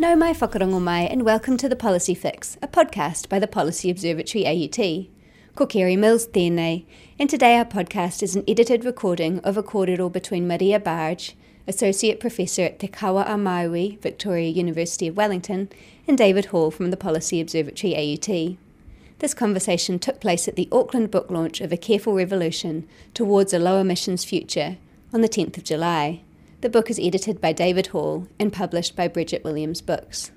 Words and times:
No 0.00 0.14
mai 0.14 0.32
whakarongo 0.32 0.80
mai 0.80 1.00
and 1.00 1.24
welcome 1.24 1.56
to 1.56 1.68
The 1.68 1.74
Policy 1.74 2.14
Fix, 2.14 2.56
a 2.62 2.68
podcast 2.68 3.28
by 3.28 3.40
the 3.40 3.48
Policy 3.48 3.90
Observatory 3.90 4.46
AUT. 4.46 5.08
Ko 5.56 5.66
Kerry 5.66 5.96
Mills 5.96 6.28
tēnei, 6.28 6.84
and 7.18 7.28
today 7.28 7.56
our 7.56 7.64
podcast 7.64 8.22
is 8.22 8.36
an 8.36 8.44
edited 8.46 8.84
recording 8.84 9.40
of 9.40 9.56
a 9.56 9.62
kōrero 9.64 10.12
between 10.12 10.46
Maria 10.46 10.78
Bargh, 10.78 11.32
Associate 11.66 12.20
Professor 12.20 12.62
at 12.62 12.78
Te 12.78 12.86
Kawa 12.86 13.22
a 13.22 13.34
Māui, 13.34 13.98
Victoria 13.98 14.48
University 14.48 15.08
of 15.08 15.16
Wellington, 15.16 15.68
and 16.06 16.16
David 16.16 16.46
Hall 16.46 16.70
from 16.70 16.92
the 16.92 16.96
Policy 16.96 17.40
Observatory 17.40 17.96
AUT. 17.96 18.56
This 19.18 19.34
conversation 19.34 19.98
took 19.98 20.20
place 20.20 20.46
at 20.46 20.54
the 20.54 20.68
Auckland 20.70 21.10
book 21.10 21.28
launch 21.28 21.60
of 21.60 21.72
A 21.72 21.76
Careful 21.76 22.14
Revolution 22.14 22.86
Towards 23.14 23.52
a 23.52 23.58
Low 23.58 23.80
Emissions 23.80 24.24
Future 24.24 24.76
on 25.12 25.22
the 25.22 25.28
10th 25.28 25.56
of 25.56 25.64
July. 25.64 26.20
The 26.60 26.68
book 26.68 26.90
is 26.90 26.98
edited 26.98 27.40
by 27.40 27.52
David 27.52 27.88
Hall 27.88 28.26
and 28.36 28.52
published 28.52 28.96
by 28.96 29.06
Bridget 29.06 29.44
Williams 29.44 29.80
Books. 29.80 30.32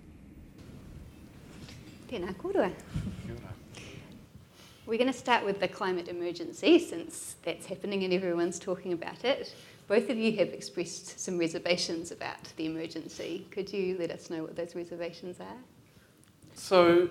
Tēnā 2.11 2.35
kōrua. 2.35 2.71
We're 4.85 4.99
going 4.99 5.11
to 5.11 5.17
start 5.17 5.43
with 5.43 5.59
the 5.59 5.67
climate 5.67 6.09
emergency 6.09 6.77
since 6.77 7.37
that's 7.41 7.65
happening 7.65 8.03
and 8.03 8.13
everyone's 8.13 8.59
talking 8.59 8.93
about 8.93 9.25
it. 9.25 9.55
Both 9.87 10.11
of 10.11 10.17
you 10.17 10.37
have 10.37 10.49
expressed 10.49 11.19
some 11.19 11.39
reservations 11.39 12.11
about 12.11 12.53
the 12.55 12.67
emergency. 12.67 13.47
Could 13.49 13.73
you 13.73 13.97
let 13.97 14.11
us 14.11 14.29
know 14.29 14.43
what 14.43 14.55
those 14.55 14.75
reservations 14.75 15.39
are? 15.39 15.57
So, 16.53 17.09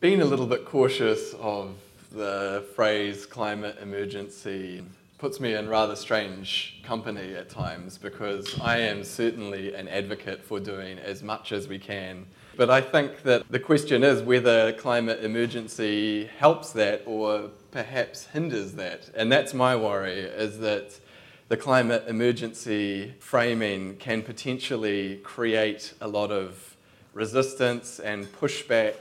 being 0.00 0.20
a 0.20 0.26
little 0.26 0.46
bit 0.46 0.66
cautious 0.66 1.32
of 1.40 1.74
the 2.10 2.66
phrase 2.74 3.24
climate 3.24 3.78
emergency 3.80 4.82
puts 5.22 5.38
me 5.38 5.54
in 5.54 5.68
rather 5.68 5.94
strange 5.94 6.80
company 6.82 7.36
at 7.36 7.48
times 7.48 7.96
because 7.96 8.58
I 8.60 8.78
am 8.78 9.04
certainly 9.04 9.72
an 9.72 9.86
advocate 9.86 10.42
for 10.42 10.58
doing 10.58 10.98
as 10.98 11.22
much 11.22 11.52
as 11.52 11.68
we 11.68 11.78
can. 11.78 12.26
But 12.56 12.70
I 12.70 12.80
think 12.80 13.22
that 13.22 13.48
the 13.48 13.60
question 13.60 14.02
is 14.02 14.20
whether 14.20 14.72
climate 14.72 15.22
emergency 15.22 16.28
helps 16.38 16.72
that 16.72 17.04
or 17.06 17.50
perhaps 17.70 18.26
hinders 18.26 18.72
that. 18.72 19.10
And 19.14 19.30
that's 19.30 19.54
my 19.54 19.76
worry 19.76 20.18
is 20.18 20.58
that 20.58 20.98
the 21.46 21.56
climate 21.56 22.02
emergency 22.08 23.14
framing 23.20 23.98
can 23.98 24.22
potentially 24.22 25.20
create 25.22 25.94
a 26.00 26.08
lot 26.08 26.32
of 26.32 26.76
resistance 27.14 28.00
and 28.00 28.26
pushback 28.40 28.96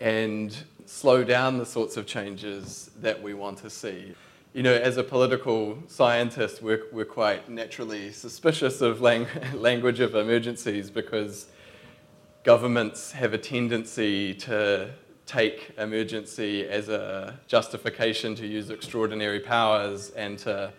and 0.00 0.54
slow 0.84 1.24
down 1.24 1.56
the 1.56 1.64
sorts 1.64 1.96
of 1.96 2.04
changes 2.04 2.90
that 3.00 3.22
we 3.22 3.32
want 3.32 3.56
to 3.56 3.70
see 3.70 4.14
you 4.52 4.64
know, 4.64 4.74
as 4.74 4.96
a 4.96 5.04
political 5.04 5.78
scientist, 5.86 6.60
we're, 6.60 6.82
we're 6.90 7.04
quite 7.04 7.48
naturally 7.48 8.10
suspicious 8.10 8.80
of 8.80 9.00
lang- 9.00 9.28
language 9.54 10.00
of 10.00 10.16
emergencies 10.16 10.90
because 10.90 11.46
governments 12.42 13.12
have 13.12 13.32
a 13.32 13.38
tendency 13.38 14.34
to 14.34 14.90
take 15.24 15.72
emergency 15.78 16.66
as 16.66 16.88
a 16.88 17.38
justification 17.46 18.34
to 18.34 18.44
use 18.44 18.70
extraordinary 18.70 19.38
powers 19.38 20.10
and 20.10 20.36
to 20.36 20.72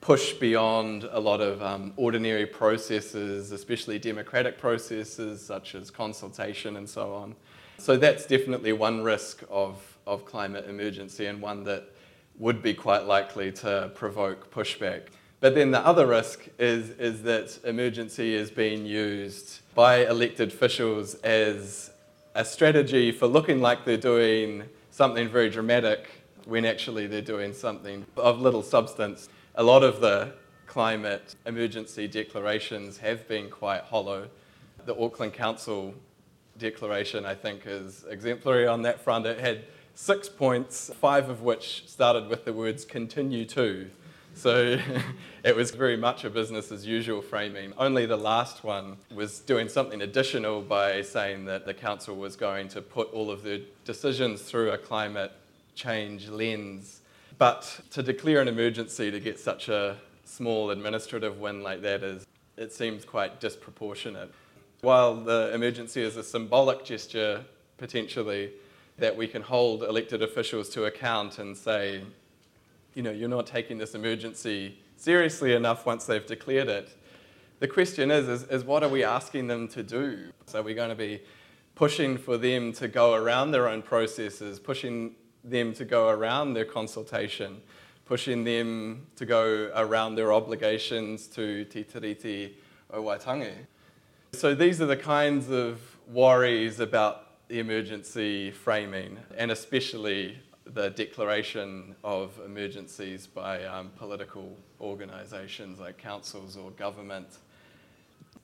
push 0.00 0.34
beyond 0.34 1.02
a 1.10 1.18
lot 1.18 1.40
of 1.40 1.60
um, 1.60 1.92
ordinary 1.96 2.46
processes, 2.46 3.50
especially 3.50 3.98
democratic 3.98 4.56
processes 4.58 5.44
such 5.44 5.74
as 5.74 5.90
consultation 5.90 6.76
and 6.76 6.88
so 6.88 7.12
on. 7.12 7.34
So 7.78 7.96
that's 7.96 8.26
definitely 8.26 8.72
one 8.72 9.02
risk 9.02 9.42
of, 9.50 9.98
of 10.06 10.24
climate 10.24 10.66
emergency 10.68 11.26
and 11.26 11.42
one 11.42 11.64
that 11.64 11.92
would 12.38 12.62
be 12.62 12.74
quite 12.74 13.04
likely 13.04 13.50
to 13.50 13.90
provoke 13.94 14.52
pushback. 14.52 15.02
But 15.40 15.54
then 15.54 15.70
the 15.70 15.80
other 15.80 16.06
risk 16.06 16.48
is, 16.58 16.90
is 16.90 17.22
that 17.22 17.58
emergency 17.64 18.34
is 18.34 18.50
being 18.50 18.86
used 18.86 19.60
by 19.74 20.06
elected 20.06 20.48
officials 20.52 21.14
as 21.16 21.90
a 22.34 22.44
strategy 22.44 23.12
for 23.12 23.26
looking 23.26 23.60
like 23.60 23.84
they're 23.84 23.96
doing 23.96 24.64
something 24.90 25.28
very 25.28 25.48
dramatic 25.48 26.10
when 26.44 26.64
actually 26.64 27.06
they're 27.06 27.20
doing 27.20 27.52
something 27.52 28.04
of 28.16 28.40
little 28.40 28.62
substance. 28.62 29.28
A 29.54 29.62
lot 29.62 29.84
of 29.84 30.00
the 30.00 30.32
climate 30.66 31.36
emergency 31.46 32.08
declarations 32.08 32.98
have 32.98 33.26
been 33.28 33.48
quite 33.48 33.82
hollow. 33.82 34.28
The 34.86 34.98
Auckland 35.00 35.34
Council 35.34 35.94
declaration, 36.58 37.24
I 37.24 37.34
think, 37.34 37.62
is 37.66 38.04
exemplary 38.10 38.66
on 38.66 38.82
that 38.82 39.00
front. 39.00 39.26
It 39.26 39.38
had 39.38 39.64
six 39.98 40.28
points, 40.28 40.92
five 41.00 41.28
of 41.28 41.42
which 41.42 41.82
started 41.88 42.28
with 42.28 42.44
the 42.44 42.52
words 42.52 42.84
continue 42.84 43.44
to. 43.44 43.90
So 44.32 44.78
it 45.44 45.56
was 45.56 45.72
very 45.72 45.96
much 45.96 46.22
a 46.22 46.30
business 46.30 46.70
as 46.70 46.86
usual 46.86 47.20
framing. 47.20 47.72
Only 47.76 48.06
the 48.06 48.16
last 48.16 48.62
one 48.62 48.98
was 49.12 49.40
doing 49.40 49.68
something 49.68 50.00
additional 50.00 50.62
by 50.62 51.02
saying 51.02 51.46
that 51.46 51.66
the 51.66 51.74
council 51.74 52.14
was 52.14 52.36
going 52.36 52.68
to 52.68 52.80
put 52.80 53.12
all 53.12 53.28
of 53.28 53.42
the 53.42 53.64
decisions 53.84 54.42
through 54.42 54.70
a 54.70 54.78
climate 54.78 55.32
change 55.74 56.28
lens. 56.28 57.00
But 57.36 57.80
to 57.90 58.00
declare 58.00 58.40
an 58.40 58.46
emergency 58.46 59.10
to 59.10 59.18
get 59.18 59.40
such 59.40 59.68
a 59.68 59.96
small 60.24 60.70
administrative 60.70 61.40
win 61.40 61.60
like 61.64 61.82
that 61.82 62.04
is, 62.04 62.24
it 62.56 62.72
seems 62.72 63.04
quite 63.04 63.40
disproportionate. 63.40 64.32
While 64.80 65.16
the 65.16 65.52
emergency 65.52 66.02
is 66.02 66.16
a 66.16 66.22
symbolic 66.22 66.84
gesture, 66.84 67.44
potentially, 67.78 68.52
that 68.98 69.16
we 69.16 69.26
can 69.26 69.42
hold 69.42 69.82
elected 69.82 70.22
officials 70.22 70.68
to 70.70 70.84
account 70.84 71.38
and 71.38 71.56
say, 71.56 72.02
you 72.94 73.02
know, 73.02 73.10
you're 73.10 73.28
not 73.28 73.46
taking 73.46 73.78
this 73.78 73.94
emergency 73.94 74.76
seriously 74.96 75.54
enough 75.54 75.86
once 75.86 76.04
they've 76.06 76.26
declared 76.26 76.68
it. 76.68 76.90
The 77.60 77.68
question 77.68 78.10
is, 78.10 78.28
is, 78.28 78.42
is 78.44 78.64
what 78.64 78.82
are 78.82 78.88
we 78.88 79.04
asking 79.04 79.46
them 79.46 79.68
to 79.68 79.82
do? 79.82 80.30
So 80.46 80.62
we're 80.62 80.74
going 80.74 80.90
to 80.90 80.94
be 80.94 81.22
pushing 81.74 82.18
for 82.18 82.36
them 82.36 82.72
to 82.72 82.88
go 82.88 83.14
around 83.14 83.52
their 83.52 83.68
own 83.68 83.82
processes, 83.82 84.58
pushing 84.58 85.14
them 85.44 85.72
to 85.74 85.84
go 85.84 86.08
around 86.08 86.54
their 86.54 86.64
consultation, 86.64 87.60
pushing 88.04 88.42
them 88.42 89.06
to 89.14 89.24
go 89.24 89.70
around 89.76 90.16
their 90.16 90.32
obligations 90.32 91.28
to 91.28 91.64
Te 91.66 91.84
Tiriti 91.84 92.54
o 92.90 93.02
Waitangi. 93.02 93.52
So 94.32 94.54
these 94.54 94.80
are 94.80 94.86
the 94.86 94.96
kinds 94.96 95.50
of 95.50 95.80
worries 96.08 96.80
about 96.80 97.27
the 97.48 97.58
emergency 97.60 98.50
framing, 98.50 99.18
and 99.36 99.50
especially 99.50 100.38
the 100.64 100.90
declaration 100.90 101.96
of 102.04 102.38
emergencies 102.44 103.26
by 103.26 103.64
um, 103.64 103.90
political 103.96 104.54
organisations 104.80 105.80
like 105.80 105.96
councils 105.96 106.58
or 106.58 106.70
government. 106.72 107.38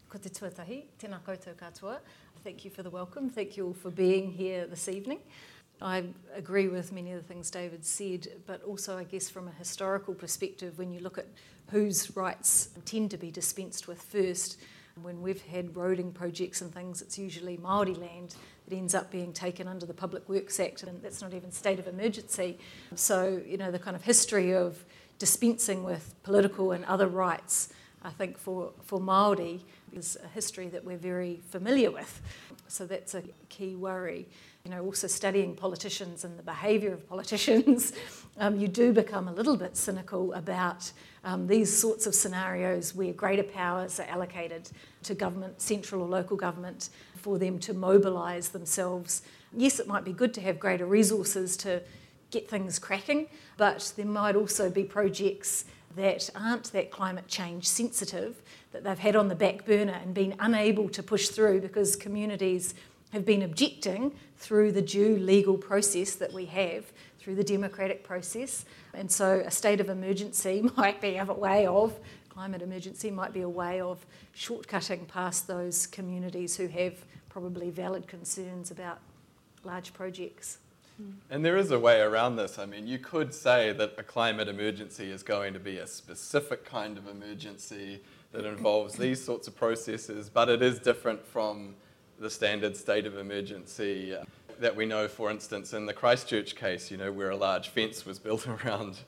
Ko 0.09 0.19
te 0.19 0.31
tuatahi, 0.31 0.85
tēnā 0.99 1.21
koutou 1.21 1.55
katoa. 1.55 1.99
Thank 2.43 2.65
you 2.65 2.71
for 2.71 2.83
the 2.83 2.91
welcome. 2.91 3.29
Thank 3.29 3.59
you 3.59 3.67
all 3.67 3.75
for 3.75 3.91
being 3.91 4.33
here 4.33 4.67
this 4.67 4.89
evening. 4.89 5.19
I 5.83 6.05
agree 6.35 6.69
with 6.69 6.93
many 6.93 7.13
of 7.13 7.21
the 7.21 7.29
things 7.29 7.51
David 7.51 7.85
said, 7.85 8.29
but 8.47 8.63
also, 8.65 8.97
I 8.97 9.05
guess, 9.05 9.29
from 9.29 9.49
a 9.49 9.53
historical 9.53 10.15
perspective, 10.15 10.79
when 10.79 10.93
you 10.93 11.01
look 11.01 11.19
at 11.19 11.27
whose 11.71 12.17
rights 12.17 12.71
tend 12.87 13.11
to 13.11 13.19
be 13.19 13.31
dispensed 13.31 13.87
with 13.87 14.01
first, 14.01 14.59
when 15.03 15.22
we've 15.22 15.43
had 15.43 15.75
roading 15.75 16.15
projects 16.15 16.60
and 16.60 16.72
things, 16.72 17.03
it's 17.03 17.19
usually 17.19 17.56
Māori 17.56 17.99
land 17.99 18.34
that 18.69 18.77
ends 18.77 18.94
up 18.94 19.10
being 19.10 19.32
taken 19.32 19.66
under 19.69 19.87
the 19.87 19.94
Public 19.94 20.28
Works 20.28 20.60
Act, 20.60 20.82
and 20.82 21.03
that's 21.03 21.21
not 21.21 21.34
even 21.34 21.50
state 21.50 21.78
of 21.78 21.87
emergency. 21.87 22.59
So, 22.94 23.41
you 23.47 23.56
know, 23.56 23.71
the 23.71 23.78
kind 23.78 23.97
of 23.97 24.05
history 24.05 24.55
of 24.55 24.84
dispensing 25.19 25.84
with 25.84 26.15
political 26.22 26.72
and 26.72 26.84
other 26.84 27.09
rights, 27.09 27.72
I 28.05 28.11
think 28.11 28.37
for, 28.37 28.73
for 28.83 29.01
Māori 29.01 29.61
is 29.93 30.19
a 30.23 30.29
history 30.29 30.69
that 30.69 30.85
we're 30.85 30.99
very 30.99 31.41
familiar 31.49 31.91
with. 31.91 32.21
So 32.69 32.87
that's 32.87 33.15
a 33.15 33.23
key 33.49 33.77
worry. 33.77 34.29
You 34.65 34.71
know, 34.71 34.85
also 34.85 35.07
studying 35.07 35.55
politicians 35.57 36.25
and 36.25 36.39
the 36.39 36.43
behaviour 36.43 36.93
of 36.93 37.09
politicians, 37.09 37.95
um, 38.39 38.61
you 38.61 38.69
do 38.69 38.93
become 38.93 39.29
a 39.29 39.33
little 39.33 39.57
bit 39.57 39.77
cynical 39.77 40.35
about 40.35 40.93
um, 41.25 41.47
these 41.47 41.75
sorts 41.75 42.07
of 42.07 42.15
scenarios 42.15 42.95
where 42.95 43.13
greater 43.13 43.43
powers 43.43 43.99
are 43.99 44.07
allocated 44.07 44.69
to 45.05 45.15
government, 45.15 45.61
central 45.63 46.03
or 46.03 46.09
local 46.09 46.37
government, 46.37 46.91
for 47.17 47.39
them 47.39 47.59
to 47.61 47.73
mobilise 47.73 48.50
themselves. 48.50 49.23
Yes, 49.57 49.81
it 49.81 49.87
might 49.87 50.05
be 50.05 50.12
good 50.12 50.35
to 50.35 50.43
have 50.43 50.59
greater 50.61 50.85
resources 50.85 51.57
to 51.59 51.81
get 52.31 52.50
things 52.50 52.79
cracking, 52.79 53.29
but 53.57 53.93
there 53.97 54.05
might 54.05 54.37
also 54.37 54.69
be 54.69 54.83
projects 54.83 55.65
that 55.96 56.31
aren't 56.35 56.73
that 56.73 56.91
climate 56.91 57.26
change 57.29 57.67
sensitive 57.67 58.43
that 58.73 58.85
they've 58.85 58.99
had 58.99 59.17
on 59.17 59.29
the 59.29 59.35
back 59.35 59.64
burner 59.64 59.99
and 60.02 60.14
been 60.14 60.35
unable 60.41 60.88
to 60.88 61.02
push 61.02 61.29
through 61.29 61.61
because 61.61 61.96
communities 61.96 62.75
have 63.12 63.25
been 63.25 63.43
objecting 63.43 64.12
through 64.37 64.73
the 64.73 64.82
due 64.82 65.17
legal 65.17 65.56
process 65.56 66.14
that 66.17 66.32
we 66.32 66.46
have, 66.46 66.93
through 67.19 67.37
the 67.37 67.44
democratic 67.44 68.02
process. 68.02 68.64
And 68.93 69.11
so 69.11 69.43
a 69.46 69.50
state 69.50 69.81
of 69.81 69.88
emergency 69.88 70.69
might 70.76 71.00
be 71.00 71.17
a 71.17 71.25
way 71.25 71.67
of, 71.67 71.99
climate 72.29 72.62
emergency 72.62 73.11
might 73.11 73.32
be 73.32 73.43
a 73.43 73.49
way 73.49 73.81
of 73.81 74.05
shortcutting 74.37 75.06
past 75.06 75.47
those 75.47 75.87
communities 75.87 76.56
who 76.56 76.67
have 76.67 77.05
probably 77.29 77.70
valid 77.70 78.08
concerns 78.08 78.70
about 78.73 78.99
large 79.62 79.94
projects. 79.94 80.58
And 81.31 81.44
there 81.44 81.56
is 81.56 81.70
a 81.70 81.79
way 81.79 82.00
around 82.00 82.37
this. 82.37 82.58
I 82.58 82.67
mean, 82.67 82.87
you 82.87 82.99
could 82.99 83.35
say 83.35 83.73
that 83.73 83.94
a 83.99 84.02
climate 84.02 84.49
emergency 84.49 85.11
is 85.11 85.23
going 85.23 85.52
to 85.55 85.58
be 85.58 85.79
a 85.79 85.87
specific 85.87 86.64
kind 86.64 86.96
of 86.96 87.08
emergency 87.08 88.00
that 88.32 88.44
involves 88.44 88.94
these 88.96 89.23
sorts 89.23 89.49
of 89.49 89.56
processes, 89.56 90.29
but 90.29 90.49
it 90.49 90.62
is 90.62 90.79
different 90.79 91.25
from 91.25 91.75
the 92.19 92.31
standard 92.31 92.76
state 92.76 93.06
of 93.06 93.19
emergency 93.19 94.14
uh, 94.14 94.25
that 94.61 94.75
we 94.75 94.87
know, 94.87 95.08
for 95.08 95.31
instance, 95.31 95.73
in 95.73 95.87
the 95.87 95.93
Christchurch 95.93 96.55
case, 96.55 96.91
you 96.91 96.97
know, 96.97 97.11
where 97.11 97.31
a 97.31 97.37
large 97.37 97.69
fence 97.69 98.06
was 98.06 98.19
built 98.19 98.47
around 98.64 98.99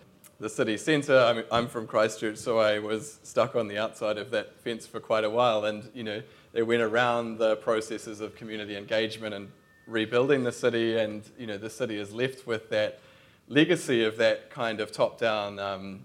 the 0.41 0.49
city 0.49 0.77
centre. 0.77 1.19
I'm, 1.19 1.45
I'm 1.53 1.69
from 1.69 1.87
Christchurch, 1.87 2.37
so 2.37 2.59
I 2.59 2.79
was 2.79 3.21
stuck 3.23 3.55
on 3.55 3.69
the 3.69 3.79
outside 3.79 4.19
of 4.19 4.31
that 4.33 4.59
fence 4.61 4.87
for 4.87 5.01
quite 5.01 5.25
a 5.25 5.31
while, 5.31 5.65
and 5.65 5.89
you 5.95 6.03
know, 6.03 6.23
they 6.53 6.63
went 6.63 6.83
around 6.83 7.39
the 7.39 7.57
processes 7.57 8.21
of 8.21 8.35
community 8.35 8.77
engagement 8.77 9.35
and 9.35 9.51
rebuilding 9.87 10.45
the 10.45 10.53
city, 10.53 10.99
and 10.99 11.23
you 11.39 11.47
know, 11.47 11.59
the 11.59 11.71
city 11.71 11.99
is 11.99 12.13
left 12.13 12.47
with 12.47 12.71
that 12.71 13.01
legacy 13.49 14.05
of 14.05 14.17
that 14.19 14.51
kind 14.51 14.81
of 14.81 14.93
top-down. 14.93 15.59
Um, 15.59 16.01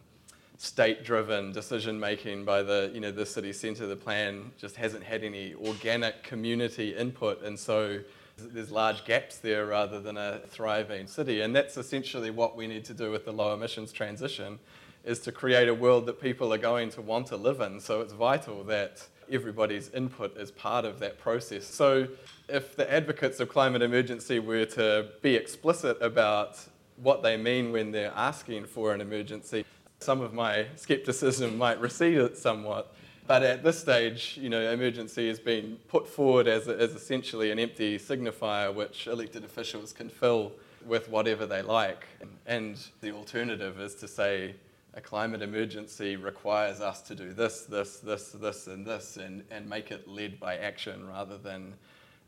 state-driven 0.57 1.51
decision 1.51 1.99
making 1.99 2.45
by 2.45 2.61
the 2.61 2.91
you 2.93 2.99
know 2.99 3.11
the 3.11 3.25
city 3.25 3.51
centre. 3.51 3.87
The 3.87 3.95
plan 3.95 4.51
just 4.59 4.75
hasn't 4.75 5.03
had 5.03 5.23
any 5.23 5.55
organic 5.55 6.21
community 6.21 6.95
input, 6.95 7.41
and 7.41 7.57
so 7.57 8.01
there's 8.37 8.71
large 8.71 9.05
gaps 9.05 9.37
there 9.37 9.65
rather 9.65 9.99
than 9.99 10.17
a 10.17 10.39
thriving 10.47 11.07
city. 11.07 11.41
And 11.41 11.55
that's 11.55 11.77
essentially 11.77 12.29
what 12.29 12.55
we 12.55 12.67
need 12.67 12.85
to 12.85 12.93
do 12.93 13.11
with 13.11 13.25
the 13.25 13.31
low 13.31 13.53
emissions 13.53 13.91
transition 13.91 14.59
is 15.03 15.19
to 15.19 15.31
create 15.31 15.67
a 15.67 15.73
world 15.73 16.05
that 16.05 16.21
people 16.21 16.53
are 16.53 16.57
going 16.57 16.89
to 16.91 17.01
want 17.01 17.27
to 17.27 17.35
live 17.35 17.61
in. 17.61 17.79
So 17.79 18.01
it's 18.01 18.13
vital 18.13 18.63
that 18.65 19.05
everybody's 19.31 19.89
input 19.89 20.37
is 20.37 20.51
part 20.51 20.85
of 20.85 20.99
that 20.99 21.19
process. 21.19 21.65
So 21.65 22.07
if 22.49 22.75
the 22.75 22.91
advocates 22.91 23.39
of 23.39 23.49
climate 23.49 23.81
emergency 23.81 24.39
were 24.39 24.65
to 24.65 25.09
be 25.21 25.35
explicit 25.35 25.97
about 26.01 26.59
what 26.97 27.23
they 27.23 27.37
mean 27.37 27.71
when 27.71 27.91
they're 27.91 28.13
asking 28.15 28.65
for 28.65 28.93
an 28.93 29.01
emergency, 29.01 29.65
some 29.99 30.21
of 30.21 30.33
my 30.33 30.65
skepticism 30.75 31.57
might 31.57 31.79
recede 31.79 32.35
somewhat. 32.37 32.93
But 33.27 33.43
at 33.43 33.63
this 33.63 33.79
stage, 33.79 34.37
you 34.41 34.49
know, 34.49 34.71
emergency 34.71 35.27
has 35.29 35.39
been 35.39 35.77
put 35.87 36.07
forward 36.07 36.47
as, 36.47 36.67
as 36.67 36.95
essentially 36.95 37.51
an 37.51 37.59
empty 37.59 37.97
signifier 37.97 38.73
which 38.73 39.07
elected 39.07 39.45
officials 39.45 39.93
can 39.93 40.09
fill 40.09 40.51
with 40.85 41.07
whatever 41.09 41.45
they 41.45 41.61
like. 41.61 42.05
And 42.45 42.77
the 43.01 43.11
alternative 43.11 43.79
is 43.79 43.95
to 43.95 44.07
say 44.07 44.55
a 44.93 45.01
climate 45.01 45.41
emergency 45.41 46.15
requires 46.15 46.81
us 46.81 47.01
to 47.03 47.15
do 47.15 47.33
this, 47.33 47.61
this, 47.63 47.97
this, 47.97 48.31
this, 48.31 48.67
and 48.67 48.85
this, 48.85 49.17
and, 49.17 49.43
and 49.49 49.67
make 49.69 49.91
it 49.91 50.07
led 50.07 50.39
by 50.39 50.57
action 50.57 51.07
rather 51.07 51.37
than 51.37 51.73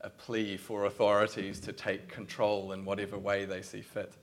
a 0.01 0.09
plea 0.09 0.57
for 0.57 0.85
authorities 0.85 1.59
to 1.59 1.73
take 1.73 2.07
control 2.07 2.71
in 2.71 2.85
whatever 2.85 3.17
way 3.17 3.45
they 3.45 3.61
see 3.61 3.81
fit. 3.81 4.13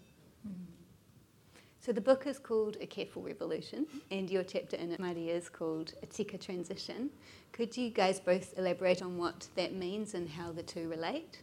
So 1.83 1.93
the 1.93 2.01
book 2.01 2.27
is 2.27 2.39
called 2.39 2.77
A 2.83 2.87
Careful 2.87 3.23
Revolution, 3.23 3.87
and 4.11 4.29
your 4.31 4.43
chapter 4.43 4.77
in 4.77 4.93
it, 4.93 5.01
Marty, 5.01 5.31
is 5.31 5.49
called 5.49 5.95
A 6.03 6.07
Tika 6.07 6.37
Transition. 6.37 7.09
Could 7.53 7.75
you 7.75 7.89
guys 7.89 8.21
both 8.21 8.57
elaborate 8.59 9.01
on 9.01 9.17
what 9.17 9.49
that 9.55 9.75
means 9.75 10.13
and 10.13 10.29
how 10.29 10.53
the 10.53 10.63
two 10.63 10.89
relate? 10.89 11.41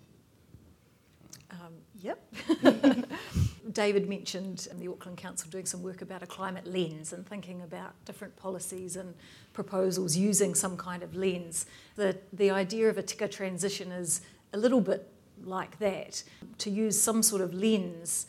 Um, 1.49 1.73
yep. 1.99 2.21
David 3.71 4.07
mentioned 4.07 4.67
the 4.79 4.87
Auckland 4.87 5.17
Council 5.17 5.49
doing 5.49 5.65
some 5.65 5.83
work 5.83 6.01
about 6.01 6.23
a 6.23 6.27
climate 6.27 6.65
lens 6.65 7.13
and 7.13 7.25
thinking 7.27 7.61
about 7.61 7.93
different 8.05 8.35
policies 8.35 8.95
and 8.95 9.13
proposals 9.53 10.15
using 10.15 10.55
some 10.55 10.77
kind 10.77 11.03
of 11.03 11.15
lens. 11.15 11.65
The, 11.95 12.17
the 12.31 12.51
idea 12.51 12.89
of 12.89 12.97
a 12.97 13.03
tika 13.03 13.27
transition 13.27 13.91
is 13.91 14.21
a 14.53 14.57
little 14.57 14.81
bit 14.81 15.09
like 15.43 15.77
that, 15.79 16.23
to 16.59 16.69
use 16.69 16.99
some 16.99 17.21
sort 17.21 17.41
of 17.41 17.53
lens 17.53 18.27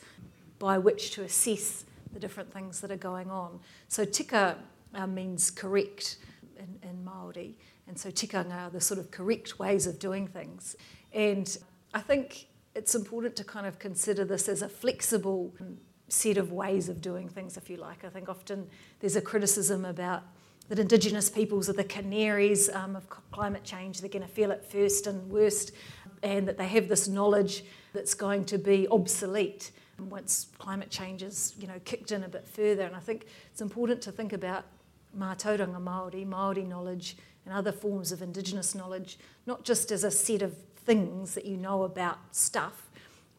by 0.59 0.77
which 0.77 1.11
to 1.11 1.23
assess 1.23 1.85
the 2.13 2.19
different 2.19 2.51
things 2.53 2.81
that 2.81 2.91
are 2.91 2.97
going 2.97 3.31
on. 3.31 3.59
So 3.87 4.05
tika 4.05 4.57
uh, 4.93 5.07
means 5.07 5.51
correct 5.51 6.17
in, 6.57 6.89
in 6.89 7.05
Māori, 7.05 7.53
and 7.87 7.97
so 7.97 8.09
tikanga 8.09 8.67
are 8.67 8.69
the 8.69 8.81
sort 8.81 8.99
of 8.99 9.09
correct 9.09 9.57
ways 9.57 9.87
of 9.87 9.97
doing 9.97 10.27
things. 10.27 10.75
And 11.13 11.57
I 11.93 12.01
think 12.01 12.48
it's 12.75 12.95
important 12.95 13.35
to 13.37 13.43
kind 13.43 13.65
of 13.65 13.79
consider 13.79 14.23
this 14.23 14.47
as 14.47 14.61
a 14.61 14.69
flexible 14.69 15.53
set 16.07 16.37
of 16.37 16.51
ways 16.51 16.89
of 16.89 17.01
doing 17.01 17.29
things, 17.29 17.57
if 17.57 17.69
you 17.69 17.77
like. 17.77 18.03
I 18.03 18.09
think 18.09 18.29
often 18.29 18.67
there's 18.99 19.15
a 19.15 19.21
criticism 19.21 19.85
about 19.85 20.23
that 20.69 20.79
Indigenous 20.79 21.29
peoples 21.29 21.67
are 21.67 21.73
the 21.73 21.83
canaries 21.83 22.69
um, 22.69 22.95
of 22.95 23.09
climate 23.31 23.63
change. 23.63 24.01
They're 24.01 24.09
going 24.09 24.21
to 24.21 24.27
feel 24.27 24.51
it 24.51 24.63
first 24.63 25.07
and 25.07 25.29
worst, 25.29 25.71
and 26.21 26.47
that 26.47 26.57
they 26.57 26.67
have 26.67 26.87
this 26.87 27.07
knowledge 27.07 27.63
that's 27.93 28.13
going 28.13 28.45
to 28.45 28.57
be 28.57 28.87
obsolete 28.89 29.71
once 30.07 30.47
climate 30.59 30.89
change 30.89 31.23
is 31.23 31.55
you 31.59 31.67
know, 31.67 31.79
kicked 31.85 32.11
in 32.11 32.23
a 32.23 32.27
bit 32.27 32.47
further. 32.47 32.83
And 32.83 32.95
I 32.95 32.99
think 32.99 33.25
it's 33.51 33.61
important 33.61 34.01
to 34.03 34.11
think 34.11 34.33
about 34.33 34.63
mātauranga 35.17 35.81
Māori, 35.81 36.27
Māori 36.27 36.67
knowledge, 36.67 37.17
and 37.45 37.53
other 37.53 37.71
forms 37.71 38.11
of 38.11 38.21
Indigenous 38.21 38.75
knowledge, 38.75 39.17
not 39.45 39.63
just 39.63 39.91
as 39.91 40.03
a 40.03 40.11
set 40.11 40.41
of 40.41 40.55
things 40.85 41.35
that 41.35 41.45
you 41.45 41.57
know 41.57 41.83
about 41.83 42.17
stuff, 42.31 42.89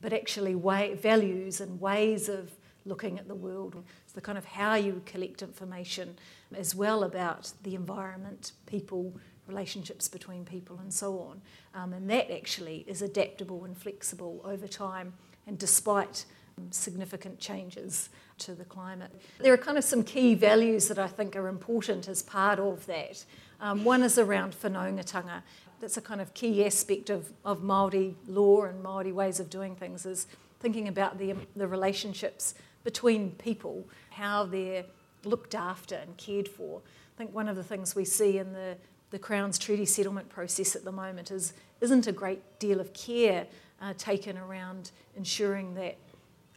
but 0.00 0.12
actually 0.12 0.54
way, 0.54 0.94
values 0.94 1.60
and 1.60 1.80
ways 1.80 2.28
of 2.28 2.50
looking 2.84 3.18
at 3.18 3.28
the 3.28 3.34
world. 3.34 3.82
It's 4.04 4.12
the 4.12 4.20
kind 4.20 4.38
of 4.38 4.44
how 4.44 4.74
you 4.74 5.02
collect 5.04 5.42
information 5.42 6.16
as 6.54 6.74
well 6.74 7.04
about 7.04 7.52
the 7.62 7.74
environment, 7.74 8.52
people, 8.66 9.14
relationships 9.46 10.08
between 10.08 10.44
people, 10.44 10.78
and 10.80 10.92
so 10.92 11.18
on. 11.18 11.42
Um, 11.74 11.92
and 11.92 12.08
that 12.10 12.30
actually 12.30 12.84
is 12.86 13.02
adaptable 13.02 13.64
and 13.64 13.76
flexible 13.76 14.40
over 14.44 14.66
time. 14.66 15.12
And 15.46 15.58
despite 15.58 16.24
significant 16.70 17.38
changes 17.38 18.10
to 18.38 18.54
the 18.54 18.64
climate. 18.64 19.10
There 19.38 19.52
are 19.52 19.58
kind 19.58 19.78
of 19.78 19.84
some 19.84 20.02
key 20.02 20.34
values 20.34 20.88
that 20.88 20.98
I 20.98 21.06
think 21.06 21.36
are 21.36 21.48
important 21.48 22.08
as 22.08 22.22
part 22.22 22.58
of 22.58 22.86
that. 22.86 23.24
Um, 23.60 23.84
one 23.84 24.02
is 24.02 24.18
around 24.18 24.54
whanaungatanga. 24.62 25.42
That's 25.80 25.96
a 25.96 26.02
kind 26.02 26.20
of 26.20 26.34
key 26.34 26.64
aspect 26.64 27.10
of, 27.10 27.32
of 27.44 27.60
Māori 27.60 28.14
law 28.26 28.64
and 28.64 28.84
Māori 28.84 29.12
ways 29.12 29.40
of 29.40 29.48
doing 29.50 29.76
things 29.76 30.04
is 30.06 30.26
thinking 30.60 30.88
about 30.88 31.18
the, 31.18 31.34
the 31.56 31.66
relationships 31.66 32.54
between 32.84 33.32
people, 33.32 33.86
how 34.10 34.44
they're 34.44 34.84
looked 35.24 35.54
after 35.54 35.96
and 35.96 36.16
cared 36.16 36.48
for. 36.48 36.80
I 37.14 37.18
think 37.18 37.34
one 37.34 37.48
of 37.48 37.56
the 37.56 37.64
things 37.64 37.94
we 37.94 38.04
see 38.04 38.38
in 38.38 38.52
the, 38.52 38.76
the 39.10 39.18
Crown's 39.18 39.58
treaty 39.58 39.84
settlement 39.84 40.28
process 40.28 40.76
at 40.76 40.84
the 40.84 40.92
moment 40.92 41.30
is, 41.30 41.52
isn't 41.80 42.06
a 42.06 42.12
great 42.12 42.58
deal 42.58 42.80
of 42.80 42.92
care 42.92 43.46
uh, 43.80 43.94
taken 43.96 44.38
around 44.38 44.90
ensuring 45.16 45.74
that 45.74 45.96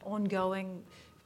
ongoing 0.05 0.83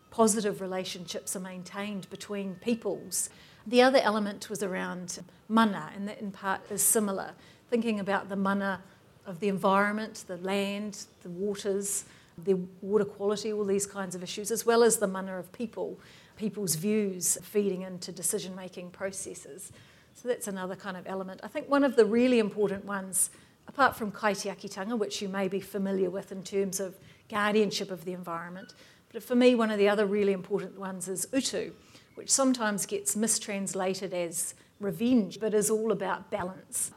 positive 0.09 0.61
relationships 0.61 1.35
are 1.35 1.41
maintained 1.41 2.09
between 2.09 2.55
peoples. 2.55 3.29
The 3.65 3.81
other 3.81 3.99
element 4.01 4.49
was 4.49 4.63
around 4.63 5.19
mana, 5.49 5.91
and 5.95 6.07
that 6.07 6.19
in 6.19 6.31
part 6.31 6.61
is 6.71 6.81
similar, 6.81 7.31
thinking 7.69 7.99
about 7.99 8.29
the 8.29 8.35
mana 8.35 8.81
of 9.25 9.39
the 9.39 9.49
environment, 9.49 10.23
the 10.27 10.37
land, 10.37 11.05
the 11.21 11.29
waters, 11.29 12.05
the 12.43 12.55
water 12.81 13.05
quality, 13.05 13.51
all 13.51 13.65
these 13.65 13.85
kinds 13.85 14.15
of 14.15 14.23
issues, 14.23 14.51
as 14.51 14.65
well 14.65 14.83
as 14.83 14.97
the 14.97 15.07
mana 15.07 15.37
of 15.37 15.51
people, 15.51 15.99
people's 16.37 16.75
views 16.75 17.37
feeding 17.43 17.81
into 17.81 18.11
decision 18.11 18.55
making 18.55 18.89
processes. 18.91 19.71
So 20.13 20.27
that's 20.27 20.47
another 20.47 20.75
kind 20.75 20.95
of 20.95 21.05
element. 21.05 21.41
I 21.43 21.47
think 21.47 21.69
one 21.69 21.83
of 21.83 21.95
the 21.95 22.05
really 22.05 22.39
important 22.39 22.85
ones, 22.85 23.29
apart 23.67 23.95
from 23.95 24.11
kaitiakitanga, 24.11 24.97
which 24.97 25.21
you 25.21 25.27
may 25.27 25.47
be 25.47 25.59
familiar 25.59 26.09
with 26.09 26.31
in 26.31 26.43
terms 26.43 26.79
of 26.79 26.95
guardianship 27.29 27.91
of 27.91 28.05
the 28.05 28.13
environment. 28.13 28.73
But 29.11 29.23
for 29.23 29.35
me, 29.35 29.55
one 29.55 29.71
of 29.71 29.77
the 29.77 29.89
other 29.89 30.05
really 30.05 30.33
important 30.33 30.79
ones 30.79 31.07
is 31.07 31.27
utu, 31.33 31.71
which 32.15 32.29
sometimes 32.29 32.85
gets 32.85 33.15
mistranslated 33.15 34.13
as 34.13 34.53
revenge, 34.79 35.39
but 35.39 35.53
is 35.53 35.69
all 35.69 35.91
about 35.91 36.29
balance. 36.29 36.91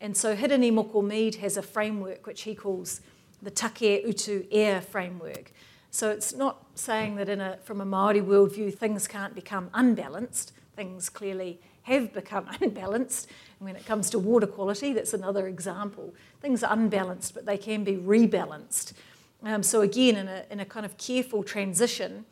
And 0.00 0.16
so 0.16 0.36
Hirini 0.36 0.70
Moko 0.72 1.02
Mead 1.02 1.36
has 1.36 1.56
a 1.56 1.62
framework 1.62 2.26
which 2.26 2.42
he 2.42 2.54
calls 2.54 3.00
the 3.42 3.50
Take 3.50 4.04
Utu 4.04 4.44
Ea 4.50 4.80
framework. 4.80 5.52
So 5.90 6.10
it's 6.10 6.34
not 6.34 6.64
saying 6.74 7.16
that 7.16 7.28
a, 7.28 7.58
from 7.62 7.80
a 7.80 7.86
Māori 7.86 8.22
worldview 8.24 8.74
things 8.76 9.06
can't 9.06 9.34
become 9.34 9.70
unbalanced. 9.72 10.52
Things 10.74 11.08
clearly 11.08 11.60
have 11.82 12.12
become 12.12 12.48
unbalanced. 12.60 13.28
And 13.60 13.66
when 13.66 13.76
it 13.76 13.86
comes 13.86 14.10
to 14.10 14.18
water 14.18 14.46
quality, 14.46 14.92
that's 14.92 15.14
another 15.14 15.46
example. 15.46 16.14
Things 16.40 16.62
are 16.64 16.72
unbalanced, 16.72 17.34
but 17.34 17.46
they 17.46 17.56
can 17.56 17.84
be 17.84 17.96
rebalanced. 17.96 18.92
Um, 19.44 19.62
so 19.62 19.82
again, 19.82 20.16
in 20.16 20.28
a, 20.28 20.44
in 20.50 20.60
a 20.60 20.64
kind 20.64 20.86
of 20.86 20.96
careful 20.96 21.42
transition 21.42 22.24